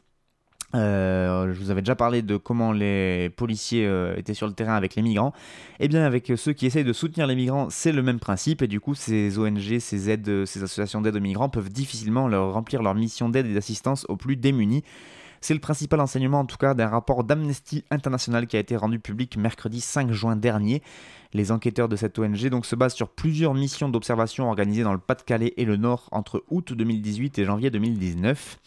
Euh, 0.75 1.53
je 1.53 1.59
vous 1.59 1.69
avais 1.69 1.81
déjà 1.81 1.95
parlé 1.95 2.23
de 2.23 2.35
comment 2.35 2.71
les 2.71 3.29
policiers 3.29 3.85
euh, 3.85 4.15
étaient 4.17 4.33
sur 4.33 4.47
le 4.47 4.53
terrain 4.53 4.73
avec 4.73 4.95
les 4.95 5.03
migrants. 5.03 5.33
Et 5.79 5.85
eh 5.85 5.87
bien 5.87 6.03
avec 6.03 6.33
ceux 6.35 6.53
qui 6.53 6.65
essayent 6.65 6.83
de 6.83 6.93
soutenir 6.93 7.27
les 7.27 7.35
migrants, 7.35 7.67
c'est 7.69 7.91
le 7.91 8.01
même 8.01 8.19
principe. 8.19 8.63
Et 8.63 8.67
du 8.67 8.79
coup, 8.79 8.95
ces 8.95 9.37
ONG, 9.37 9.77
ces 9.77 10.09
aides, 10.09 10.45
ces 10.45 10.63
associations 10.63 11.01
d'aide 11.01 11.15
aux 11.15 11.21
migrants 11.21 11.49
peuvent 11.49 11.69
difficilement 11.69 12.27
leur 12.27 12.53
remplir 12.53 12.81
leur 12.81 12.95
mission 12.95 13.29
d'aide 13.29 13.45
et 13.45 13.53
d'assistance 13.53 14.07
aux 14.09 14.17
plus 14.17 14.35
démunis. 14.35 14.83
C'est 15.43 15.53
le 15.53 15.59
principal 15.59 15.99
enseignement 15.99 16.39
en 16.39 16.45
tout 16.45 16.55
cas 16.55 16.73
d'un 16.73 16.87
rapport 16.87 17.25
d'Amnesty 17.25 17.83
International 17.91 18.47
qui 18.47 18.55
a 18.55 18.61
été 18.61 18.77
rendu 18.77 18.97
public 18.97 19.35
mercredi 19.35 19.81
5 19.81 20.09
juin 20.13 20.37
dernier. 20.37 20.81
Les 21.33 21.51
enquêteurs 21.51 21.89
de 21.89 21.97
cette 21.97 22.17
ONG 22.17 22.47
donc 22.47 22.65
se 22.65 22.77
basent 22.77 22.93
sur 22.93 23.09
plusieurs 23.09 23.53
missions 23.53 23.89
d'observation 23.89 24.47
organisées 24.47 24.83
dans 24.83 24.93
le 24.93 24.99
Pas-de-Calais 24.99 25.53
et 25.57 25.65
le 25.65 25.75
Nord 25.75 26.07
entre 26.13 26.45
août 26.49 26.71
2018 26.71 27.39
et 27.39 27.43
janvier 27.43 27.71
2019. 27.71 28.57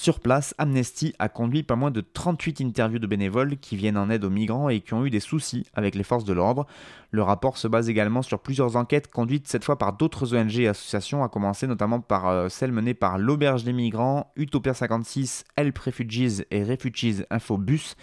Sur 0.00 0.20
place, 0.20 0.54
Amnesty 0.56 1.12
a 1.18 1.28
conduit 1.28 1.62
pas 1.62 1.76
moins 1.76 1.90
de 1.90 2.00
38 2.00 2.62
interviews 2.62 2.98
de 2.98 3.06
bénévoles 3.06 3.58
qui 3.58 3.76
viennent 3.76 3.98
en 3.98 4.08
aide 4.08 4.24
aux 4.24 4.30
migrants 4.30 4.70
et 4.70 4.80
qui 4.80 4.94
ont 4.94 5.04
eu 5.04 5.10
des 5.10 5.20
soucis 5.20 5.66
avec 5.74 5.94
les 5.94 6.04
forces 6.04 6.24
de 6.24 6.32
l'ordre. 6.32 6.66
Le 7.10 7.22
rapport 7.22 7.58
se 7.58 7.68
base 7.68 7.90
également 7.90 8.22
sur 8.22 8.40
plusieurs 8.40 8.76
enquêtes 8.76 9.10
conduites 9.10 9.46
cette 9.46 9.62
fois 9.62 9.76
par 9.76 9.92
d'autres 9.92 10.34
ONG 10.34 10.58
et 10.58 10.68
associations, 10.68 11.22
à 11.22 11.28
commencer 11.28 11.66
notamment 11.66 12.00
par 12.00 12.28
euh, 12.28 12.48
celle 12.48 12.72
menée 12.72 12.94
par 12.94 13.18
l'Auberge 13.18 13.62
des 13.62 13.74
migrants, 13.74 14.32
Utopia 14.36 14.72
56, 14.72 15.44
Help 15.56 15.76
Refugees 15.76 16.46
et 16.50 16.64
Refugees 16.64 17.26
Infobus 17.28 17.94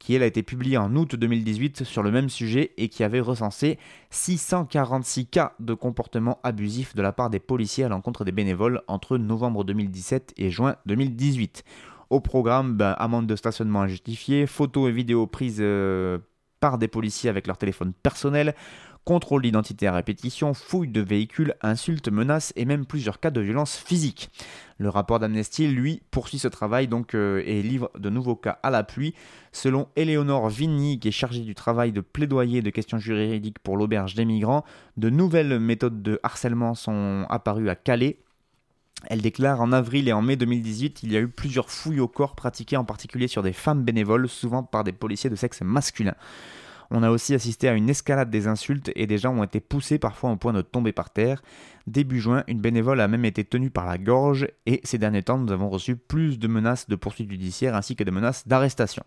qui 0.00 0.14
elle 0.14 0.24
a 0.24 0.26
été 0.26 0.42
publiée 0.42 0.78
en 0.78 0.96
août 0.96 1.14
2018 1.14 1.84
sur 1.84 2.02
le 2.02 2.10
même 2.10 2.30
sujet 2.30 2.72
et 2.78 2.88
qui 2.88 3.04
avait 3.04 3.20
recensé 3.20 3.78
646 4.08 5.26
cas 5.26 5.52
de 5.60 5.74
comportement 5.74 6.40
abusif 6.42 6.96
de 6.96 7.02
la 7.02 7.12
part 7.12 7.30
des 7.30 7.38
policiers 7.38 7.84
à 7.84 7.88
l'encontre 7.88 8.24
des 8.24 8.32
bénévoles 8.32 8.82
entre 8.88 9.18
novembre 9.18 9.62
2017 9.62 10.32
et 10.38 10.50
juin 10.50 10.74
2018. 10.86 11.64
Au 12.08 12.20
programme, 12.20 12.76
ben, 12.76 12.96
amende 12.98 13.26
de 13.26 13.36
stationnement 13.36 13.82
injustifiée, 13.82 14.46
photos 14.46 14.88
et 14.88 14.92
vidéos 14.92 15.26
prises 15.28 15.58
euh, 15.60 16.18
par 16.60 16.78
des 16.78 16.88
policiers 16.88 17.30
avec 17.30 17.46
leur 17.46 17.58
téléphone 17.58 17.92
personnel, 17.92 18.54
contrôle 19.04 19.42
d'identité 19.42 19.86
à 19.86 19.92
répétition, 19.92 20.54
fouille 20.54 20.88
de 20.88 21.00
véhicules, 21.00 21.54
insultes, 21.62 22.08
menaces 22.08 22.52
et 22.56 22.64
même 22.64 22.86
plusieurs 22.86 23.20
cas 23.20 23.30
de 23.30 23.40
violence 23.40 23.76
physique. 23.76 24.30
Le 24.80 24.88
rapport 24.88 25.18
d'Amnesty, 25.18 25.68
lui, 25.68 26.00
poursuit 26.10 26.38
ce 26.38 26.48
travail 26.48 26.88
donc 26.88 27.14
euh, 27.14 27.42
et 27.44 27.60
livre 27.60 27.90
de 27.98 28.08
nouveaux 28.08 28.34
cas 28.34 28.58
à 28.62 28.70
la 28.70 28.82
pluie. 28.82 29.14
Selon 29.52 29.88
Éléonore 29.94 30.48
Vigny, 30.48 30.98
qui 30.98 31.08
est 31.08 31.12
chargée 31.12 31.42
du 31.42 31.54
travail 31.54 31.92
de 31.92 32.00
plaidoyer 32.00 32.62
de 32.62 32.70
questions 32.70 32.96
juridiques 32.96 33.58
pour 33.58 33.76
l'auberge 33.76 34.14
des 34.14 34.24
migrants, 34.24 34.64
de 34.96 35.10
nouvelles 35.10 35.60
méthodes 35.60 36.02
de 36.02 36.18
harcèlement 36.22 36.74
sont 36.74 37.26
apparues 37.28 37.68
à 37.68 37.74
Calais. 37.74 38.20
Elle 39.08 39.20
déclare 39.20 39.60
en 39.60 39.70
avril 39.72 40.08
et 40.08 40.14
en 40.14 40.22
mai 40.22 40.36
2018, 40.36 41.02
il 41.02 41.12
y 41.12 41.16
a 41.18 41.20
eu 41.20 41.28
plusieurs 41.28 41.68
fouilles 41.68 42.00
au 42.00 42.08
corps 42.08 42.34
pratiquées 42.34 42.78
en 42.78 42.84
particulier 42.86 43.28
sur 43.28 43.42
des 43.42 43.52
femmes 43.52 43.84
bénévoles, 43.84 44.30
souvent 44.30 44.62
par 44.62 44.82
des 44.82 44.92
policiers 44.92 45.28
de 45.28 45.36
sexe 45.36 45.60
masculin. 45.60 46.14
On 46.90 47.02
a 47.02 47.10
aussi 47.10 47.34
assisté 47.34 47.68
à 47.68 47.74
une 47.74 47.88
escalade 47.88 48.30
des 48.30 48.48
insultes 48.48 48.90
et 48.96 49.06
des 49.06 49.18
gens 49.18 49.36
ont 49.36 49.44
été 49.44 49.60
poussés 49.60 49.98
parfois 49.98 50.32
au 50.32 50.36
point 50.36 50.52
de 50.52 50.62
tomber 50.62 50.92
par 50.92 51.10
terre. 51.10 51.42
Début 51.86 52.20
juin, 52.20 52.42
une 52.48 52.60
bénévole 52.60 53.00
a 53.00 53.06
même 53.06 53.24
été 53.24 53.44
tenue 53.44 53.70
par 53.70 53.86
la 53.86 53.96
gorge 53.96 54.48
et 54.66 54.80
ces 54.82 54.98
derniers 54.98 55.22
temps, 55.22 55.38
nous 55.38 55.52
avons 55.52 55.68
reçu 55.68 55.94
plus 55.94 56.38
de 56.38 56.48
menaces 56.48 56.88
de 56.88 56.96
poursuite 56.96 57.30
judiciaire 57.30 57.76
ainsi 57.76 57.94
que 57.94 58.02
de 58.02 58.10
menaces 58.10 58.48
d'arrestation. 58.48 59.04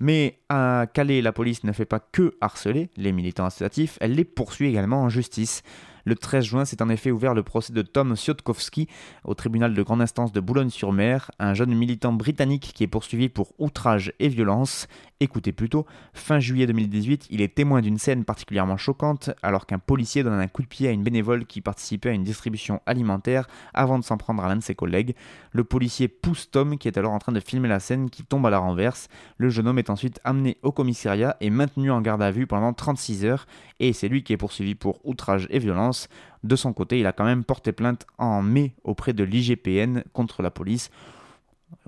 Mais 0.00 0.38
à 0.48 0.86
Calais, 0.92 1.20
la 1.20 1.32
police 1.32 1.64
ne 1.64 1.72
fait 1.72 1.84
pas 1.84 1.98
que 1.98 2.36
harceler 2.40 2.88
les 2.96 3.10
militants 3.10 3.46
associatifs, 3.46 3.98
elle 4.00 4.14
les 4.14 4.24
poursuit 4.24 4.68
également 4.68 5.02
en 5.02 5.08
justice. 5.08 5.62
Le 6.08 6.14
13 6.14 6.42
juin 6.42 6.64
s'est 6.64 6.80
en 6.80 6.88
effet 6.88 7.10
ouvert 7.10 7.34
le 7.34 7.42
procès 7.42 7.74
de 7.74 7.82
Tom 7.82 8.16
Siotkowski 8.16 8.88
au 9.24 9.34
tribunal 9.34 9.74
de 9.74 9.82
grande 9.82 10.00
instance 10.00 10.32
de 10.32 10.40
Boulogne-sur-Mer, 10.40 11.30
un 11.38 11.52
jeune 11.52 11.74
militant 11.74 12.14
britannique 12.14 12.72
qui 12.74 12.82
est 12.82 12.86
poursuivi 12.86 13.28
pour 13.28 13.52
outrage 13.58 14.14
et 14.18 14.28
violence. 14.28 14.88
Écoutez 15.20 15.52
plutôt, 15.52 15.84
fin 16.14 16.40
juillet 16.40 16.66
2018, 16.66 17.26
il 17.28 17.42
est 17.42 17.54
témoin 17.54 17.82
d'une 17.82 17.98
scène 17.98 18.24
particulièrement 18.24 18.78
choquante 18.78 19.28
alors 19.42 19.66
qu'un 19.66 19.78
policier 19.78 20.22
donne 20.22 20.40
un 20.40 20.46
coup 20.46 20.62
de 20.62 20.68
pied 20.68 20.88
à 20.88 20.92
une 20.92 21.02
bénévole 21.02 21.44
qui 21.44 21.60
participait 21.60 22.08
à 22.08 22.12
une 22.12 22.24
distribution 22.24 22.80
alimentaire 22.86 23.46
avant 23.74 23.98
de 23.98 24.04
s'en 24.04 24.16
prendre 24.16 24.42
à 24.42 24.48
l'un 24.48 24.56
de 24.56 24.62
ses 24.62 24.74
collègues. 24.74 25.14
Le 25.52 25.64
policier 25.64 26.08
pousse 26.08 26.50
Tom 26.50 26.78
qui 26.78 26.88
est 26.88 26.96
alors 26.96 27.12
en 27.12 27.18
train 27.18 27.32
de 27.32 27.40
filmer 27.40 27.68
la 27.68 27.80
scène 27.80 28.08
qui 28.08 28.24
tombe 28.24 28.46
à 28.46 28.50
la 28.50 28.60
renverse. 28.60 29.08
Le 29.36 29.50
jeune 29.50 29.68
homme 29.68 29.78
est 29.78 29.90
ensuite 29.90 30.20
amené 30.24 30.56
au 30.62 30.72
commissariat 30.72 31.36
et 31.42 31.50
maintenu 31.50 31.90
en 31.90 32.00
garde 32.00 32.22
à 32.22 32.30
vue 32.30 32.46
pendant 32.46 32.72
36 32.72 33.26
heures 33.26 33.46
et 33.80 33.92
c'est 33.92 34.08
lui 34.08 34.22
qui 34.22 34.32
est 34.32 34.38
poursuivi 34.38 34.74
pour 34.74 35.00
outrage 35.04 35.48
et 35.50 35.58
violence. 35.58 35.97
De 36.44 36.54
son 36.54 36.72
côté, 36.72 37.00
il 37.00 37.06
a 37.06 37.12
quand 37.12 37.24
même 37.24 37.44
porté 37.44 37.72
plainte 37.72 38.06
en 38.18 38.42
mai 38.42 38.74
auprès 38.84 39.12
de 39.12 39.24
l'IGPN 39.24 40.02
contre 40.12 40.42
la 40.42 40.50
police. 40.50 40.90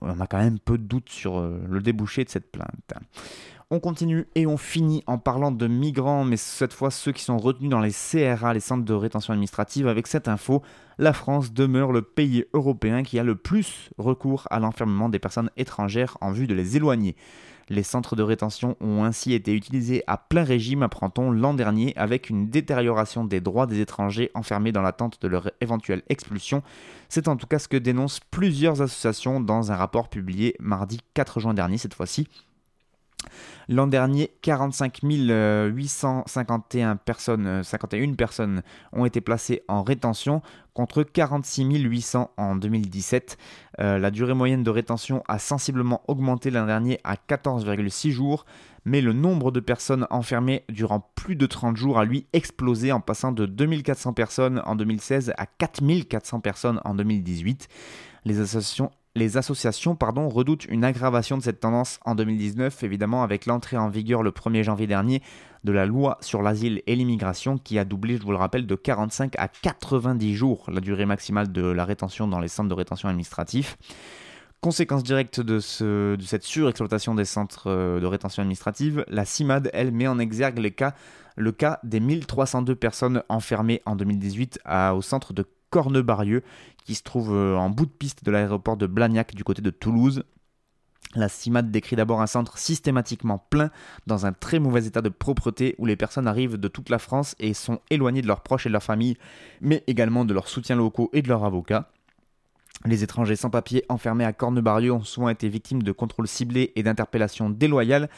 On 0.01 0.21
a 0.21 0.27
quand 0.27 0.39
même 0.39 0.59
peu 0.59 0.79
de 0.79 0.83
doutes 0.83 1.09
sur 1.09 1.39
euh, 1.39 1.61
le 1.69 1.81
débouché 1.81 2.25
de 2.25 2.31
cette 2.31 2.51
plainte. 2.51 2.95
On 3.71 3.79
continue 3.79 4.27
et 4.35 4.47
on 4.47 4.57
finit 4.57 5.05
en 5.07 5.19
parlant 5.19 5.53
de 5.53 5.69
migrants, 5.69 6.25
mais 6.25 6.37
cette 6.37 6.73
fois 6.73 6.91
ceux 6.91 7.13
qui 7.13 7.23
sont 7.23 7.39
retenus 7.39 7.71
dans 7.71 7.79
les 7.79 7.93
CRA, 7.93 8.53
les 8.53 8.59
centres 8.59 8.85
de 8.85 8.95
rétention 8.95 9.33
administrative. 9.33 9.87
Avec 9.87 10.09
cette 10.09 10.27
info, 10.27 10.63
la 10.99 11.13
France 11.13 11.53
demeure 11.53 11.93
le 11.93 12.03
pays 12.03 12.45
européen 12.53 13.05
qui 13.05 13.21
a 13.21 13.23
le 13.23 13.37
plus 13.37 13.91
recours 13.97 14.49
à 14.51 14.59
l'enfermement 14.59 15.09
des 15.09 15.21
personnes 15.21 15.51
étrangères 15.57 16.19
en 16.21 16.33
vue 16.33 16.49
de 16.49 16.55
les 16.55 16.77
éloigner. 16.77 17.15
Les 17.71 17.85
centres 17.85 18.17
de 18.17 18.25
rétention 18.25 18.77
ont 18.81 19.05
ainsi 19.05 19.33
été 19.33 19.55
utilisés 19.55 20.03
à 20.09 20.17
plein 20.17 20.43
régime, 20.43 20.83
apprend-on, 20.83 21.31
l'an 21.31 21.55
dernier, 21.55 21.97
avec 21.97 22.29
une 22.29 22.51
détérioration 22.51 23.25
des 23.25 23.41
droits 23.41 23.67
des 23.67 23.81
étrangers 23.81 24.33
enfermés 24.35 24.73
dans 24.73 24.83
l'attente 24.83 25.23
de 25.23 25.29
leur 25.29 25.53
éventuelle 25.61 26.03
expulsion. 26.09 26.65
C'est 27.09 27.29
en 27.29 27.37
tout 27.37 27.47
cas 27.47 27.61
ce 27.61 27.69
que 27.69 27.77
dénoncent 27.77 28.21
plusieurs 28.33 28.83
associations 28.83 29.41
dans 29.41 29.71
un 29.71 29.77
rapport 29.77 30.09
publié 30.09 30.57
mardi 30.59 30.99
4 31.15 31.39
juin 31.39 31.55
dernier 31.55 31.79
cette 31.79 31.95
fois-ci. 31.95 32.27
L'an 33.69 33.87
dernier, 33.87 34.33
45 34.43 35.01
851 35.03 36.97
personnes, 36.97 37.63
51 37.63 38.11
euh, 38.11 38.15
personnes 38.15 38.63
ont 38.93 39.05
été 39.05 39.21
placées 39.21 39.63
en 39.69 39.83
rétention 39.83 40.43
contre 40.75 41.03
46 41.03 41.65
800 41.65 42.31
en 42.37 42.57
2017. 42.57 43.39
Euh, 43.81 43.99
la 43.99 44.11
durée 44.11 44.35
moyenne 44.35 44.65
de 44.65 44.71
rétention 44.71 45.23
a 45.29 45.39
sensiblement 45.39 46.03
augmenté 46.09 46.51
l'an 46.51 46.67
dernier 46.67 46.99
à 47.05 47.15
14,6 47.15 48.11
jours, 48.11 48.45
mais 48.85 49.01
le 49.01 49.13
nombre 49.13 49.53
de 49.53 49.61
personnes 49.61 50.07
enfermées 50.11 50.65
durant 50.69 51.09
plus 51.15 51.37
de 51.37 51.47
30 51.47 51.77
jours 51.77 51.99
a 51.99 52.05
lui 52.05 52.27
explosé 52.33 52.93
en 52.93 53.01
passant 53.01 53.31
de 53.31 53.47
2400 53.47 54.15
personnes 54.15 54.63
en 54.65 54.75
2016 54.75 55.33
à 55.37 55.47
4400 55.47 56.41
personnes 56.41 56.81
en 56.85 56.95
2018. 56.95 57.69
Les 58.25 58.41
associations 58.41 58.91
les 59.15 59.37
associations 59.37 59.97
redoutent 60.29 60.67
une 60.67 60.85
aggravation 60.85 61.37
de 61.37 61.43
cette 61.43 61.61
tendance 61.61 61.99
en 62.05 62.15
2019, 62.15 62.83
évidemment 62.85 63.23
avec 63.23 63.47
l'entrée 63.47 63.77
en 63.77 63.89
vigueur 63.89 64.23
le 64.23 64.31
1er 64.31 64.63
janvier 64.63 64.87
dernier 64.87 65.23
de 65.65 65.73
la 65.73 65.85
loi 65.85 66.19
sur 66.21 66.43
l'asile 66.43 66.83
et 66.87 66.97
l'immigration 66.97 67.59
qui 67.59 67.79
a 67.79 67.85
doublé, 67.85 68.17
je 68.17 68.23
vous 68.23 68.31
le 68.31 68.37
rappelle, 68.37 68.67
de 68.67 68.75
45 68.75 69.35
à 69.39 69.49
90 69.49 70.35
jours 70.35 70.65
la 70.71 70.81
durée 70.81 71.07
maximale 71.07 71.51
de 71.53 71.63
la 71.63 71.85
rétention 71.85 72.29
dans 72.29 72.39
les 72.39 72.49
centres 72.49 72.69
de 72.69 72.75
rétention 72.75 73.09
administratifs. 73.09 73.77
Conséquence 74.61 75.03
directe 75.03 75.41
de, 75.41 75.59
ce, 75.59 76.17
de 76.17 76.23
cette 76.23 76.45
surexploitation 76.45 77.15
des 77.15 77.25
centres 77.25 77.69
euh, 77.69 77.99
de 77.99 78.07
rétention 78.07 78.43
administrative, 78.43 79.05
la 79.09 79.25
CIMAD, 79.25 79.71
elle, 79.73 79.91
met 79.91 80.07
en 80.07 80.19
exergue 80.19 80.59
le 81.37 81.53
cas 81.53 81.81
des 81.83 81.99
1302 81.99 82.75
personnes 82.75 83.23
enfermées 83.31 83.81
en 83.87 83.97
2018 83.97 84.61
à, 84.65 84.95
au 84.95 85.01
centre 85.01 85.33
de 85.33 85.47
Cornebarieux, 85.71 86.43
qui 86.85 86.95
se 86.95 87.03
trouve 87.03 87.35
euh, 87.35 87.57
en 87.57 87.71
bout 87.71 87.87
de 87.87 87.91
piste 87.91 88.25
de 88.25 88.31
l'aéroport 88.31 88.77
de 88.77 88.87
Blagnac 88.87 89.35
du 89.35 89.45
côté 89.45 89.63
de 89.63 89.71
Toulouse. 89.71 90.25
La 91.17 91.29
CIMAD 91.29 91.73
décrit 91.73 91.97
d'abord 91.97 92.21
un 92.21 92.29
centre 92.29 92.57
systématiquement 92.57 93.39
plein, 93.51 93.71
dans 94.07 94.27
un 94.27 94.33
très 94.33 94.61
mauvais 94.61 94.87
état 94.87 95.03
de 95.03 95.09
propreté, 95.09 95.75
où 95.79 95.87
les 95.87 95.97
personnes 95.97 96.29
arrivent 96.29 96.57
de 96.57 96.69
toute 96.69 96.89
la 96.89 97.01
France 97.01 97.35
et 97.41 97.53
sont 97.53 97.81
éloignées 97.91 98.23
de 98.23 98.29
leurs 98.29 98.43
proches 98.43 98.67
et 98.67 98.69
de 98.69 98.75
leur 98.75 98.83
famille, 98.83 99.17
mais 99.61 99.83
également 99.89 100.25
de 100.25 100.35
leurs 100.35 100.49
soutiens 100.49 100.77
locaux 100.77 101.11
et 101.13 101.23
de 101.23 101.29
leurs 101.29 101.45
avocats. 101.45 101.91
Les 102.87 103.03
étrangers 103.03 103.37
sans 103.37 103.51
papier 103.51 103.85
enfermés 103.89 104.25
à 104.25 104.33
Cornebarieux 104.33 104.93
ont 104.93 105.03
souvent 105.03 105.29
été 105.29 105.49
victimes 105.49 105.83
de 105.83 105.93
contrôles 105.93 106.29
ciblés 106.29 106.73
et 106.77 106.83
d'interpellations 106.83 107.51
déloyales, 107.51 108.09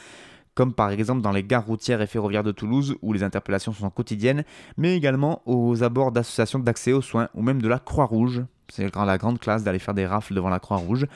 comme 0.55 0.73
par 0.73 0.91
exemple 0.91 1.21
dans 1.21 1.31
les 1.31 1.43
gares 1.43 1.65
routières 1.65 2.01
et 2.01 2.07
ferroviaires 2.07 2.43
de 2.43 2.51
Toulouse, 2.51 2.95
où 3.01 3.13
les 3.13 3.23
interpellations 3.23 3.73
sont 3.73 3.89
quotidiennes, 3.89 4.43
mais 4.77 4.95
également 4.95 5.41
aux 5.45 5.83
abords 5.83 6.11
d'associations 6.11 6.59
d'accès 6.59 6.93
aux 6.93 7.01
soins 7.01 7.29
ou 7.33 7.41
même 7.41 7.61
de 7.61 7.67
la 7.67 7.79
Croix-Rouge. 7.79 8.43
C'est 8.69 8.95
la 8.95 9.17
grande 9.17 9.39
classe 9.39 9.63
d'aller 9.63 9.79
faire 9.79 9.93
des 9.93 10.05
rafles 10.05 10.33
devant 10.33 10.49
la 10.49 10.59
Croix-Rouge. 10.59 11.07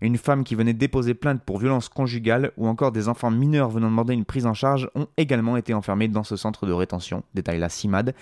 Une 0.00 0.16
femme 0.16 0.44
qui 0.44 0.54
venait 0.54 0.72
déposer 0.72 1.12
plainte 1.12 1.42
pour 1.42 1.58
violence 1.58 1.88
conjugale 1.88 2.52
ou 2.56 2.66
encore 2.66 2.90
des 2.90 3.08
enfants 3.08 3.30
mineurs 3.30 3.68
venant 3.68 3.90
demander 3.90 4.14
une 4.14 4.24
prise 4.24 4.46
en 4.46 4.54
charge 4.54 4.88
ont 4.94 5.08
également 5.16 5.56
été 5.56 5.74
enfermés 5.74 6.08
dans 6.08 6.24
ce 6.24 6.36
centre 6.36 6.66
de 6.66 6.72
rétention, 6.72 7.22
détaille 7.34 7.58
la 7.58 7.68
CIMAD. 7.68 8.14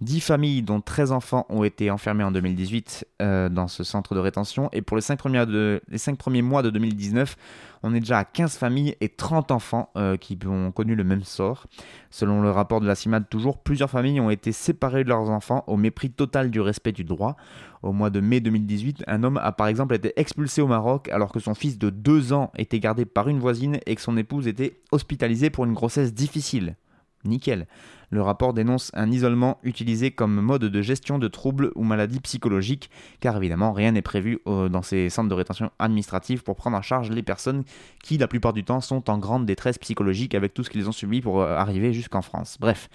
10 0.00 0.20
familles, 0.20 0.62
dont 0.62 0.80
13 0.80 1.12
enfants, 1.12 1.46
ont 1.48 1.62
été 1.62 1.90
enfermées 1.90 2.24
en 2.24 2.32
2018 2.32 3.06
euh, 3.22 3.48
dans 3.48 3.68
ce 3.68 3.84
centre 3.84 4.16
de 4.16 4.20
rétention. 4.20 4.68
Et 4.72 4.82
pour 4.82 4.96
les 4.96 5.00
5 5.00 5.16
premiers, 5.16 5.44
les 5.88 5.98
5 5.98 6.18
premiers 6.18 6.42
mois 6.42 6.62
de 6.62 6.70
2019, 6.70 7.36
on 7.82 7.94
est 7.94 8.00
déjà 8.00 8.18
à 8.18 8.24
15 8.24 8.56
familles 8.56 8.96
et 9.00 9.08
30 9.08 9.50
enfants 9.50 9.90
euh, 9.96 10.16
qui 10.16 10.38
ont 10.46 10.72
connu 10.72 10.94
le 10.94 11.04
même 11.04 11.24
sort. 11.24 11.66
Selon 12.10 12.40
le 12.40 12.50
rapport 12.50 12.80
de 12.80 12.86
la 12.86 12.94
CIMAD, 12.94 13.28
toujours, 13.28 13.58
plusieurs 13.58 13.90
familles 13.90 14.20
ont 14.20 14.30
été 14.30 14.52
séparées 14.52 15.04
de 15.04 15.08
leurs 15.08 15.30
enfants 15.30 15.64
au 15.66 15.76
mépris 15.76 16.10
total 16.10 16.50
du 16.50 16.60
respect 16.60 16.92
du 16.92 17.04
droit. 17.04 17.36
Au 17.82 17.92
mois 17.92 18.10
de 18.10 18.20
mai 18.20 18.40
2018, 18.40 19.04
un 19.08 19.24
homme 19.24 19.38
a 19.42 19.52
par 19.52 19.66
exemple 19.66 19.94
été 19.94 20.12
expulsé 20.16 20.62
au 20.62 20.68
Maroc 20.68 21.08
alors 21.08 21.32
que 21.32 21.40
son 21.40 21.54
fils 21.54 21.78
de 21.78 21.90
2 21.90 22.32
ans 22.32 22.52
était 22.56 22.78
gardé 22.78 23.04
par 23.04 23.28
une 23.28 23.40
voisine 23.40 23.80
et 23.86 23.96
que 23.96 24.00
son 24.00 24.16
épouse 24.16 24.46
était 24.46 24.80
hospitalisée 24.92 25.50
pour 25.50 25.64
une 25.64 25.72
grossesse 25.72 26.14
difficile. 26.14 26.76
Nickel. 27.24 27.66
Le 28.12 28.20
rapport 28.20 28.52
dénonce 28.52 28.90
un 28.92 29.10
isolement 29.10 29.58
utilisé 29.62 30.10
comme 30.10 30.38
mode 30.38 30.66
de 30.66 30.82
gestion 30.82 31.18
de 31.18 31.28
troubles 31.28 31.72
ou 31.76 31.82
maladies 31.82 32.20
psychologiques, 32.20 32.90
car 33.20 33.38
évidemment 33.38 33.72
rien 33.72 33.92
n'est 33.92 34.02
prévu 34.02 34.38
euh, 34.46 34.68
dans 34.68 34.82
ces 34.82 35.08
centres 35.08 35.30
de 35.30 35.34
rétention 35.34 35.70
administrative 35.78 36.42
pour 36.42 36.54
prendre 36.54 36.76
en 36.76 36.82
charge 36.82 37.08
les 37.08 37.22
personnes 37.22 37.64
qui, 38.02 38.18
la 38.18 38.28
plupart 38.28 38.52
du 38.52 38.64
temps, 38.64 38.82
sont 38.82 39.08
en 39.08 39.16
grande 39.16 39.46
détresse 39.46 39.78
psychologique 39.78 40.34
avec 40.34 40.52
tout 40.52 40.62
ce 40.62 40.68
qu'ils 40.68 40.90
ont 40.90 40.92
subi 40.92 41.22
pour 41.22 41.40
euh, 41.40 41.56
arriver 41.56 41.94
jusqu'en 41.94 42.20
France. 42.20 42.58
Bref. 42.60 42.90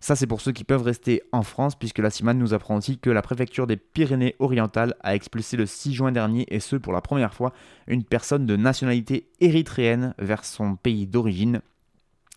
Ça, 0.00 0.16
c'est 0.16 0.26
pour 0.26 0.40
ceux 0.40 0.52
qui 0.52 0.64
peuvent 0.64 0.82
rester 0.82 1.22
en 1.32 1.42
France, 1.42 1.76
puisque 1.76 1.98
la 1.98 2.10
CIMAN 2.10 2.34
nous 2.34 2.54
apprend 2.54 2.76
aussi 2.76 2.98
que 2.98 3.10
la 3.10 3.22
préfecture 3.22 3.66
des 3.66 3.76
Pyrénées-Orientales 3.76 4.94
a 5.00 5.14
expulsé 5.14 5.58
le 5.58 5.66
6 5.66 5.92
juin 5.92 6.12
dernier, 6.12 6.46
et 6.48 6.60
ce 6.60 6.76
pour 6.76 6.92
la 6.94 7.02
première 7.02 7.34
fois, 7.34 7.52
une 7.86 8.04
personne 8.04 8.44
de 8.44 8.56
nationalité 8.56 9.28
érythréenne 9.40 10.14
vers 10.18 10.44
son 10.44 10.76
pays 10.76 11.06
d'origine. 11.06 11.60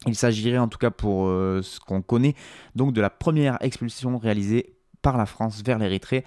Il 0.06 0.16
s'agirait 0.16 0.58
en 0.58 0.68
tout 0.68 0.78
cas 0.78 0.92
pour 0.92 1.28
euh, 1.28 1.62
ce 1.64 1.80
qu'on 1.80 2.02
connaît 2.02 2.36
donc 2.76 2.94
de 2.94 3.02
la 3.02 3.10
première 3.10 3.58
expulsion 3.62 4.18
réalisée 4.18 4.78
par 5.02 5.18
la 5.18 5.26
France 5.26 5.64
vers 5.66 5.80
l'Érythrée. 5.80 6.26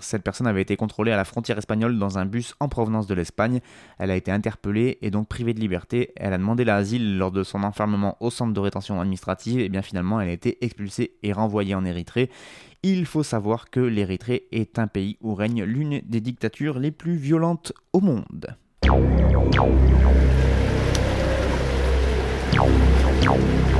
cette 0.00 0.22
personne 0.22 0.46
avait 0.46 0.62
été 0.62 0.76
contrôlée 0.76 1.12
à 1.12 1.16
la 1.16 1.24
frontière 1.24 1.56
espagnole 1.56 1.98
dans 1.98 2.18
un 2.18 2.26
bus 2.26 2.54
en 2.60 2.68
provenance 2.68 3.06
de 3.06 3.14
l'Espagne. 3.14 3.60
Elle 3.98 4.10
a 4.10 4.16
été 4.16 4.30
interpellée 4.30 4.98
et 5.02 5.10
donc 5.10 5.28
privée 5.28 5.54
de 5.54 5.60
liberté. 5.60 6.12
Elle 6.16 6.32
a 6.32 6.38
demandé 6.38 6.64
l'asile 6.64 7.16
lors 7.16 7.30
de 7.30 7.42
son 7.42 7.62
enfermement 7.62 8.16
au 8.20 8.30
centre 8.30 8.52
de 8.52 8.60
rétention 8.60 9.00
administrative 9.00 9.60
et 9.60 9.68
bien 9.68 9.82
finalement 9.82 10.20
elle 10.20 10.28
a 10.28 10.32
été 10.32 10.62
expulsée 10.64 11.14
et 11.22 11.32
renvoyée 11.32 11.74
en 11.74 11.84
Érythrée. 11.84 12.30
Il 12.82 13.06
faut 13.06 13.22
savoir 13.22 13.70
que 13.70 13.80
l'Érythrée 13.80 14.46
est 14.52 14.78
un 14.78 14.88
pays 14.88 15.16
où 15.20 15.34
règne 15.34 15.62
l'une 15.64 16.00
des 16.04 16.20
dictatures 16.20 16.78
les 16.78 16.90
plus 16.90 17.16
violentes 17.16 17.72
au 17.92 18.00
monde. 18.00 18.56
Thank 23.32 23.70
you. 23.70 23.72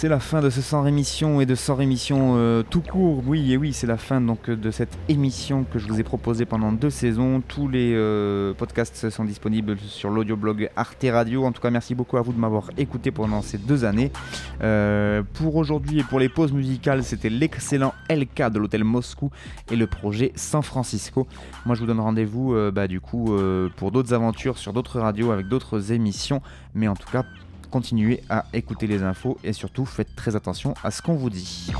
C'est 0.00 0.08
la 0.08 0.20
fin 0.20 0.40
de 0.40 0.48
ce 0.48 0.62
sans 0.62 0.82
rémission 0.82 1.40
et 1.40 1.44
de 1.44 1.56
sans 1.56 1.74
rémission 1.74 2.34
euh, 2.36 2.62
tout 2.62 2.82
court. 2.82 3.20
Oui, 3.26 3.52
et 3.52 3.56
oui, 3.56 3.72
c'est 3.72 3.88
la 3.88 3.96
fin 3.96 4.20
donc 4.20 4.48
de 4.48 4.70
cette 4.70 4.96
émission 5.08 5.64
que 5.64 5.80
je 5.80 5.88
vous 5.88 5.98
ai 5.98 6.04
proposée 6.04 6.44
pendant 6.44 6.70
deux 6.70 6.88
saisons. 6.88 7.40
Tous 7.40 7.66
les 7.66 7.94
euh, 7.96 8.54
podcasts 8.54 9.10
sont 9.10 9.24
disponibles 9.24 9.76
sur 9.76 10.10
l'audioblog 10.10 10.70
Arte 10.76 11.04
Radio. 11.10 11.44
En 11.44 11.50
tout 11.50 11.60
cas, 11.60 11.70
merci 11.70 11.96
beaucoup 11.96 12.16
à 12.16 12.22
vous 12.22 12.32
de 12.32 12.38
m'avoir 12.38 12.70
écouté 12.76 13.10
pendant 13.10 13.42
ces 13.42 13.58
deux 13.58 13.84
années. 13.84 14.12
Euh, 14.62 15.24
pour 15.34 15.56
aujourd'hui 15.56 15.98
et 15.98 16.04
pour 16.04 16.20
les 16.20 16.28
pauses 16.28 16.52
musicales, 16.52 17.02
c'était 17.02 17.28
l'excellent 17.28 17.92
LK 18.08 18.52
de 18.52 18.60
l'hôtel 18.60 18.84
Moscou 18.84 19.32
et 19.68 19.74
le 19.74 19.88
projet 19.88 20.30
San 20.36 20.62
Francisco. 20.62 21.26
Moi, 21.66 21.74
je 21.74 21.80
vous 21.80 21.88
donne 21.88 21.98
rendez-vous 21.98 22.54
bah, 22.70 22.86
du 22.86 23.00
coup 23.00 23.36
pour 23.76 23.90
d'autres 23.90 24.14
aventures 24.14 24.58
sur 24.58 24.72
d'autres 24.72 25.00
radios 25.00 25.32
avec 25.32 25.48
d'autres 25.48 25.90
émissions. 25.90 26.40
Mais 26.72 26.86
en 26.86 26.94
tout 26.94 27.10
cas, 27.10 27.24
continuez 27.70 28.22
à 28.28 28.46
écouter 28.52 28.86
les 28.86 29.02
infos 29.02 29.38
et 29.44 29.52
surtout 29.52 29.84
faites 29.84 30.14
très 30.16 30.36
attention 30.36 30.74
à 30.82 30.90
ce 30.90 31.02
qu'on 31.02 31.14
vous 31.14 31.30
dit. 31.30 31.70